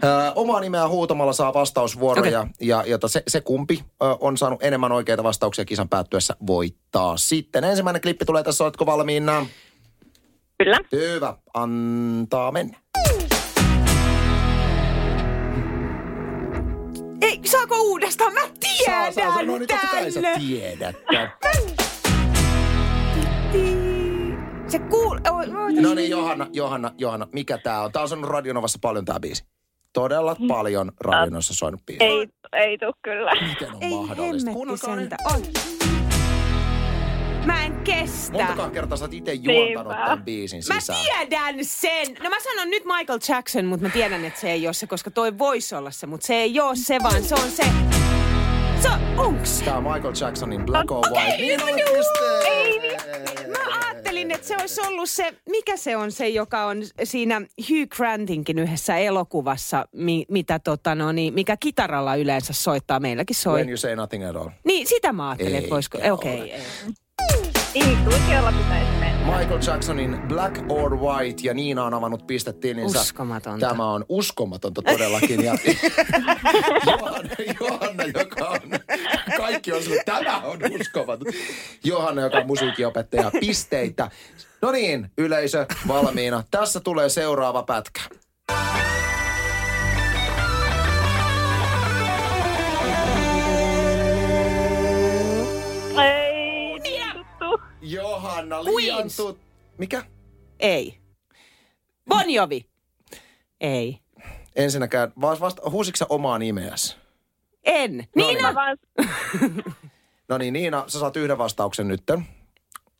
Ö, 0.03 0.31
omaa 0.35 0.59
nimeä 0.59 0.87
huutamalla 0.87 1.33
saa 1.33 1.53
vastausvuoroja 1.53 2.39
Okei. 2.39 2.67
ja, 2.67 2.83
ja 2.87 2.97
se, 3.07 3.23
se 3.27 3.41
kumpi 3.41 3.83
ö, 4.03 4.05
on 4.19 4.37
saanut 4.37 4.63
enemmän 4.63 4.91
oikeita 4.91 5.23
vastauksia 5.23 5.65
kisan 5.65 5.89
päättyessä 5.89 6.35
voittaa 6.47 7.17
sitten. 7.17 7.63
Ensimmäinen 7.63 8.01
klippi 8.01 8.25
tulee 8.25 8.43
tässä, 8.43 8.63
oletko 8.63 8.85
valmiina? 8.85 9.45
Kyllä. 10.57 10.77
Hyvä, 10.91 11.37
antaa 11.53 12.51
mennä. 12.51 12.77
Saako 17.57 17.81
uudestaan? 17.81 18.33
Mä 18.33 18.41
tiedän 18.59 19.13
Saa, 19.13 19.31
saa. 19.33 19.43
No 19.43 19.57
niin, 19.57 19.67
sä 20.13 20.21
tiedät. 20.39 20.95
Se 24.67 24.79
kuul... 24.79 25.19
No 25.81 25.93
niin, 25.93 26.09
Johanna, 26.09 26.47
Johanna, 26.53 26.91
Johanna, 26.97 27.27
mikä 27.31 27.57
tää 27.57 27.81
on? 27.81 27.91
Tää 27.91 28.01
on 28.01 28.09
sanonut 28.09 28.29
Radionovassa 28.31 28.79
paljon 28.81 29.05
tää 29.05 29.19
biisi. 29.19 29.45
Todella 29.93 30.35
paljon 30.47 30.91
Radionovassa 31.01 31.53
soinut 31.53 31.81
biisi. 31.85 32.03
Ei, 32.03 32.27
ei 32.53 32.77
tuu 32.77 32.93
kyllä. 33.03 33.31
Miten 33.47 33.75
on 33.75 33.83
Ei 33.83 33.89
mahdollista? 33.89 34.21
hemmetti 34.25 34.53
Kuunnelkaa 34.53 34.95
nyt. 34.95 35.09
sentä. 35.09 35.17
On. 35.33 35.84
Mä 37.45 37.65
en 37.65 37.75
kestä. 37.83 38.31
Montakaan 38.31 38.71
kertaa 38.71 38.97
sä 38.97 39.03
oot 39.05 39.13
itse 39.13 39.33
juontanut 39.33 39.93
Niinpä. 39.93 40.03
tämän 40.05 40.23
biisin 40.23 40.61
Mä 40.73 40.79
sisään. 40.79 40.99
tiedän 41.27 41.55
sen. 41.61 42.07
No 42.23 42.29
mä 42.29 42.35
sanon 42.43 42.69
nyt 42.69 42.83
Michael 42.97 43.19
Jackson, 43.29 43.65
mutta 43.65 43.85
mä 43.85 43.89
tiedän, 43.93 44.25
että 44.25 44.39
se 44.39 44.51
ei 44.51 44.67
ole 44.67 44.73
se, 44.73 44.87
koska 44.87 45.11
toi 45.11 45.37
voisi 45.37 45.75
olla 45.75 45.91
se, 45.91 46.07
mutta 46.07 46.27
se 46.27 46.35
ei 46.35 46.59
ole 46.59 46.75
se, 46.75 46.97
vaan 47.03 47.23
se 47.23 47.35
on 47.35 47.51
se. 47.51 47.63
Se 48.81 48.89
on, 48.89 48.99
onks 49.25 49.59
se? 49.59 49.65
Tää 49.65 49.77
on 49.77 49.83
Michael 49.83 50.13
Jacksonin 50.21 50.65
Black 50.65 50.91
or 50.91 50.97
Okei, 51.11 51.23
White. 51.23 51.37
Niin 51.37 51.59
no 51.59 51.65
on 51.65 51.71
juu, 51.79 52.03
piste. 52.81 53.47
Mä 53.47 53.79
ajattelin, 53.87 54.31
että 54.31 54.47
se 54.47 54.55
olisi 54.61 54.81
ollut 54.81 55.09
se, 55.09 55.33
mikä 55.49 55.77
se 55.77 55.97
on 55.97 56.11
se, 56.11 56.29
joka 56.29 56.65
on 56.65 56.77
siinä 57.03 57.41
Hugh 57.69 57.89
Grantinkin 57.97 58.59
yhdessä 58.59 58.97
elokuvassa, 58.97 59.85
mi, 59.91 60.25
mitä 60.29 60.59
tota 60.59 60.95
no 60.95 61.11
niin, 61.11 61.33
mikä 61.33 61.57
kitaralla 61.59 62.15
yleensä 62.15 62.53
soittaa, 62.53 62.99
meilläkin 62.99 63.35
soi. 63.35 63.53
When 63.55 63.69
you 63.69 63.77
say 63.77 63.95
nothing 63.95 64.29
at 64.29 64.35
all. 64.35 64.49
Niin, 64.63 64.87
sitä 64.87 65.13
mä 65.13 65.29
ajattelin, 65.29 65.55
että 65.55 65.69
voisiko, 65.69 65.97
okei. 66.11 66.51
ei. 66.51 66.61
Intuitiolla 67.75 68.51
pitäisi 68.51 68.91
mennä. 68.99 69.37
Michael 69.37 69.59
Jacksonin 69.67 70.21
Black 70.27 70.63
or 70.69 70.99
White 70.99 71.41
ja 71.43 71.53
Niina 71.53 71.85
on 71.85 71.93
avannut 71.93 72.27
pistetilinsä. 72.27 73.01
Uskomatonta. 73.01 73.67
Tämä 73.67 73.91
on 73.91 74.05
uskomatonta 74.09 74.81
todellakin. 74.81 75.43
Ja 75.45 75.53
Johanna, 76.91 77.35
Johanna, 77.59 78.03
joka 78.03 78.49
on, 78.49 78.59
kaikki 79.37 79.73
on 79.73 79.83
sanonut, 79.83 80.05
tämä 80.05 80.37
on 80.37 80.59
uskomaton. 80.79 81.33
Johanna, 81.83 82.21
joka 82.21 82.37
on 82.37 82.47
musiikkiopettaja, 82.47 83.31
pisteitä. 83.39 84.11
No 84.61 84.71
niin, 84.71 85.11
yleisö 85.17 85.65
valmiina. 85.87 86.43
Tässä 86.51 86.79
tulee 86.79 87.09
seuraava 87.09 87.63
pätkä. 87.63 88.01
Johanna, 97.85 98.63
liian 98.63 99.09
tut... 99.17 99.39
Mikä? 99.77 100.03
Ei. 100.59 100.97
Bon 102.09 102.29
Jovi. 102.29 102.65
Ei. 103.61 103.99
Ensinnäkään, 104.55 105.11
vasta, 105.21 105.45
vasta 105.45 105.69
huusitko 105.69 105.97
sä 105.97 106.05
omaa 106.09 106.37
nimeäsi? 106.39 106.95
En. 107.63 107.97
No 108.15 108.27
Niina. 108.27 108.53
No 110.29 110.37
niin, 110.37 110.53
Niina, 110.53 110.83
sä 110.87 110.99
saat 110.99 111.17
yhden 111.17 111.37
vastauksen 111.37 111.87
nyt. 111.87 112.03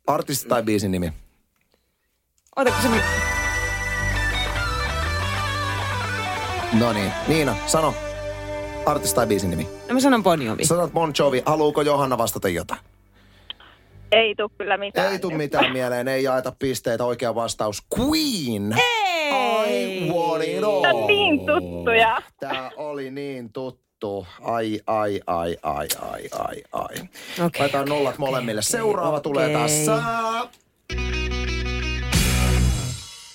Artisti 0.08 0.50
tai 0.50 0.64
biisin 0.64 0.92
nimi? 0.92 1.14
Otako 2.56 2.78
se... 2.82 2.88
No 6.74 6.94
niin, 6.94 7.12
Niina, 7.28 7.56
sano. 7.66 7.94
Artisti 8.86 9.16
tai 9.16 9.28
biisin 9.28 9.50
nimi? 9.50 9.68
No 9.88 9.94
mä 9.94 10.00
sanon 10.00 10.24
Bon 10.24 10.42
Jovi. 10.42 10.66
Sanot 10.66 10.94
Bon 10.94 11.14
Jovi. 11.20 11.44
Haluuko 11.46 11.82
Johanna 11.82 12.18
vastata 12.18 12.50
jotain? 12.50 12.80
Ei 14.16 14.36
tuu 14.36 14.50
kyllä 14.58 14.78
mitään. 14.78 15.12
Ei 15.12 15.20
tuu 15.20 15.32
mitään 15.32 15.72
mieleen, 15.74 16.08
ei 16.08 16.24
jaeta 16.24 16.54
pisteitä. 16.60 17.06
Oikea 17.06 17.36
vastaus 17.36 17.82
Queen. 18.00 18.76
Ei. 18.78 19.98
I 20.08 20.12
want 20.12 20.44
it 20.44 20.64
all. 20.64 20.82
Tää 20.82 20.94
on 20.94 21.08
niin 21.08 21.40
tuttuja. 21.46 22.22
Tää 22.40 22.72
oli 22.76 23.12
niin 23.12 23.54
tuttu. 23.54 24.28
Ai, 24.44 24.80
ai, 24.88 25.22
ai, 25.28 25.58
ai, 25.64 25.88
ai, 26.02 26.22
ai, 26.40 26.64
ai. 26.72 26.96
Okei, 27.46 27.60
Laitetaan 27.60 27.88
nollat 27.90 28.18
molemmille. 28.18 28.62
Seuraava 28.62 29.20
tulee 29.20 29.46
okei. 29.46 29.62
tässä. 29.62 29.92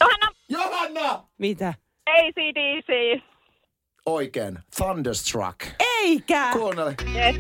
Johanna, 0.01 0.29
Johanna! 0.49 1.25
Mitä? 1.39 1.75
ACDC. 2.11 3.21
Oikein. 4.07 4.59
Thunderstruck. 4.77 5.61
Eikä. 6.03 6.49
Kuunnele. 6.53 6.95
Yes. 7.15 7.37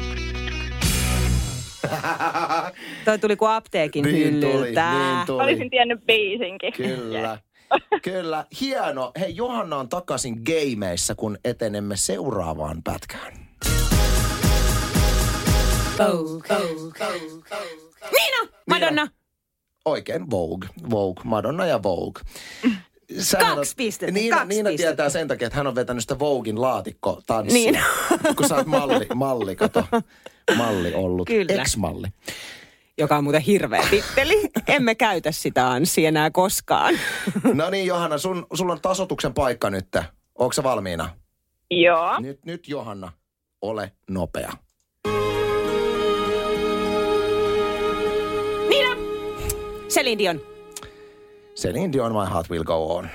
Toi 3.04 3.18
tuli 3.18 3.36
kuin 3.36 3.50
apteekin 3.50 4.04
Niin 4.04 4.40
tuli, 4.40 4.52
hyllyltä. 4.52 4.92
niin 4.92 5.26
tuli. 5.26 5.42
Olisin 5.42 5.70
tiennyt 5.70 6.06
biisinkin. 6.06 6.72
Kyllä. 6.72 7.38
Kyllä. 8.02 8.44
Hieno. 8.60 9.12
Hei, 9.20 9.36
Johanna 9.36 9.76
on 9.76 9.88
takaisin 9.88 10.42
gameissa, 10.46 11.14
kun 11.14 11.38
etenemme 11.44 11.96
seuraavaan 11.96 12.82
pätkään. 12.82 13.32
Niina! 18.12 18.50
Madonna! 18.66 19.08
Oikein 19.84 20.30
Vogue. 20.30 20.68
Vogue. 20.90 21.24
Madonna 21.24 21.66
ja 21.66 21.82
Vogue. 21.82 22.22
Sä 23.18 23.38
Kaksi 23.38 23.74
pistettä, 23.76 24.12
Niina, 24.12 24.36
kaksi 24.36 24.48
Niina 24.48 24.70
pistettä. 24.70 24.90
tietää 24.90 25.08
sen 25.08 25.28
takia, 25.28 25.46
että 25.46 25.56
hän 25.56 25.66
on 25.66 25.74
vetänyt 25.74 26.02
sitä 26.04 26.18
Voguin 26.18 26.60
laatikko 26.60 27.22
tanssia. 27.26 27.72
Niin. 27.72 28.36
kun 28.36 28.48
sä 28.48 28.56
oot 28.56 28.66
malli, 28.66 29.06
malli, 29.14 29.56
kato. 29.56 29.84
Malli 30.56 30.94
ollut. 30.94 31.26
Kyllä. 31.26 31.62
Ex-malli. 31.62 32.06
Joka 32.98 33.16
on 33.16 33.24
muuten 33.24 33.40
hirveä 33.40 33.82
titteli. 33.90 34.50
Emme 34.66 34.94
käytä 34.94 35.32
sitä 35.32 35.70
Anssi 35.70 36.06
enää 36.06 36.30
koskaan. 36.30 36.94
No 37.54 37.70
niin, 37.70 37.86
Johanna, 37.86 38.18
sun, 38.18 38.46
sulla 38.54 38.72
on 38.72 38.80
tasotuksen 38.80 39.34
paikka 39.34 39.70
nyt. 39.70 39.88
Onko 40.34 40.52
se 40.52 40.62
valmiina? 40.62 41.10
Joo. 41.70 42.20
Nyt, 42.20 42.44
nyt 42.44 42.68
Johanna, 42.68 43.12
ole 43.62 43.92
nopea. 44.10 44.52
Niina! 48.68 48.96
Celine 49.88 50.18
Dion. 50.18 50.40
Celine 51.54 51.92
Dion, 51.92 52.12
My 52.12 52.30
Heart 52.32 52.50
Will 52.50 52.64
Go 52.64 52.96
On. 52.96 53.08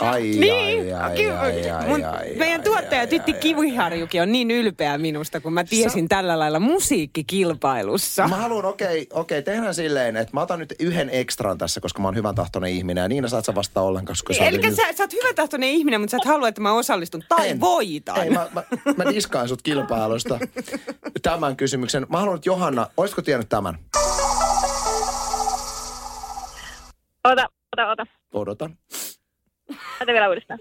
Ai, 0.00 0.22
Niin, 0.22 0.96
ai, 0.96 1.02
ai, 1.02 1.16
ki- 1.16 1.30
ai, 1.30 1.70
ai, 1.70 1.88
mun, 1.88 2.04
ai, 2.04 2.34
meidän 2.36 2.60
ai, 2.60 2.64
tuottaja 2.64 3.00
ai, 3.00 3.06
Tytti 3.06 3.32
ai, 3.32 3.38
Kiviharjukin 3.40 4.22
on 4.22 4.32
niin 4.32 4.50
ylpeä 4.50 4.98
minusta, 4.98 5.40
kun 5.40 5.52
mä 5.52 5.64
tiesin 5.64 6.08
tällä 6.08 6.38
lailla 6.38 6.60
musiikkikilpailussa. 6.60 8.28
Mä 8.28 8.36
haluan, 8.36 8.64
okei, 8.64 8.86
okay, 8.86 8.98
okei, 9.20 9.38
okay, 9.38 9.54
tehdään 9.54 9.74
silleen, 9.74 10.16
että 10.16 10.30
mä 10.34 10.40
otan 10.40 10.58
nyt 10.58 10.74
yhden 10.78 11.10
ekstran 11.12 11.58
tässä, 11.58 11.80
koska 11.80 12.02
mä 12.02 12.08
oon 12.08 12.14
hyvän 12.16 12.34
tahtoinen 12.34 12.70
ihminen. 12.70 13.02
Ja 13.02 13.08
Niina, 13.08 13.28
saat 13.28 13.44
sä 13.44 13.54
vastaa 13.54 13.82
ollenkaan, 13.82 14.12
koska 14.12 14.34
se 14.34 14.48
Eli 14.48 14.58
nyt- 14.58 14.76
sä, 14.76 14.82
sä 14.96 15.02
oot 15.02 15.12
hyvä 15.12 15.34
tahtoinen 15.34 15.68
ihminen, 15.68 16.00
mutta 16.00 16.10
sä 16.10 16.16
et 16.16 16.24
halua, 16.28 16.48
että 16.48 16.60
mä 16.60 16.72
osallistun 16.72 17.24
tai 17.28 17.48
En. 17.48 17.60
voitan. 17.60 18.22
Ei, 18.24 18.30
mä, 18.30 18.46
mä, 18.54 18.62
mä 18.96 19.12
diskaan 19.12 19.48
sut 19.48 19.62
kilpailusta 19.62 20.38
tämän 21.22 21.56
kysymyksen. 21.56 22.06
Mä 22.08 22.18
haluan 22.18 22.34
nyt 22.36 22.46
Johanna, 22.46 22.86
olisiko 22.96 23.22
tiennyt 23.22 23.48
tämän? 23.48 23.78
Ota, 27.24 27.46
ota, 27.72 27.90
ota. 27.90 28.06
Odotan. 28.32 28.76
Teen 29.98 30.14
vielä 30.14 30.28
uudestaan. 30.28 30.58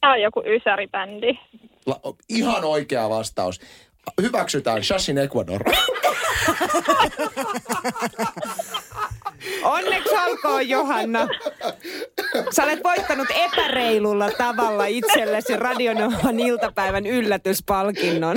Tää 0.00 0.10
on 0.10 0.20
joku 0.20 0.42
ysäribändi. 0.46 1.38
La, 1.86 2.00
ihan 2.28 2.64
oikea 2.64 3.08
vastaus. 3.10 3.60
Hyväksytään 4.22 4.84
Shashin 4.84 5.18
Ecuador. 5.18 5.60
Onneksi 9.62 10.14
olkoon, 10.26 10.68
Johanna. 10.68 11.28
Sä 12.50 12.64
olet 12.64 12.84
voittanut 12.84 13.28
epäreilulla 13.30 14.30
tavalla 14.30 14.86
itsellesi 14.86 15.56
Radionovan 15.56 16.40
iltapäivän 16.40 17.06
yllätyspalkinnon. 17.06 18.36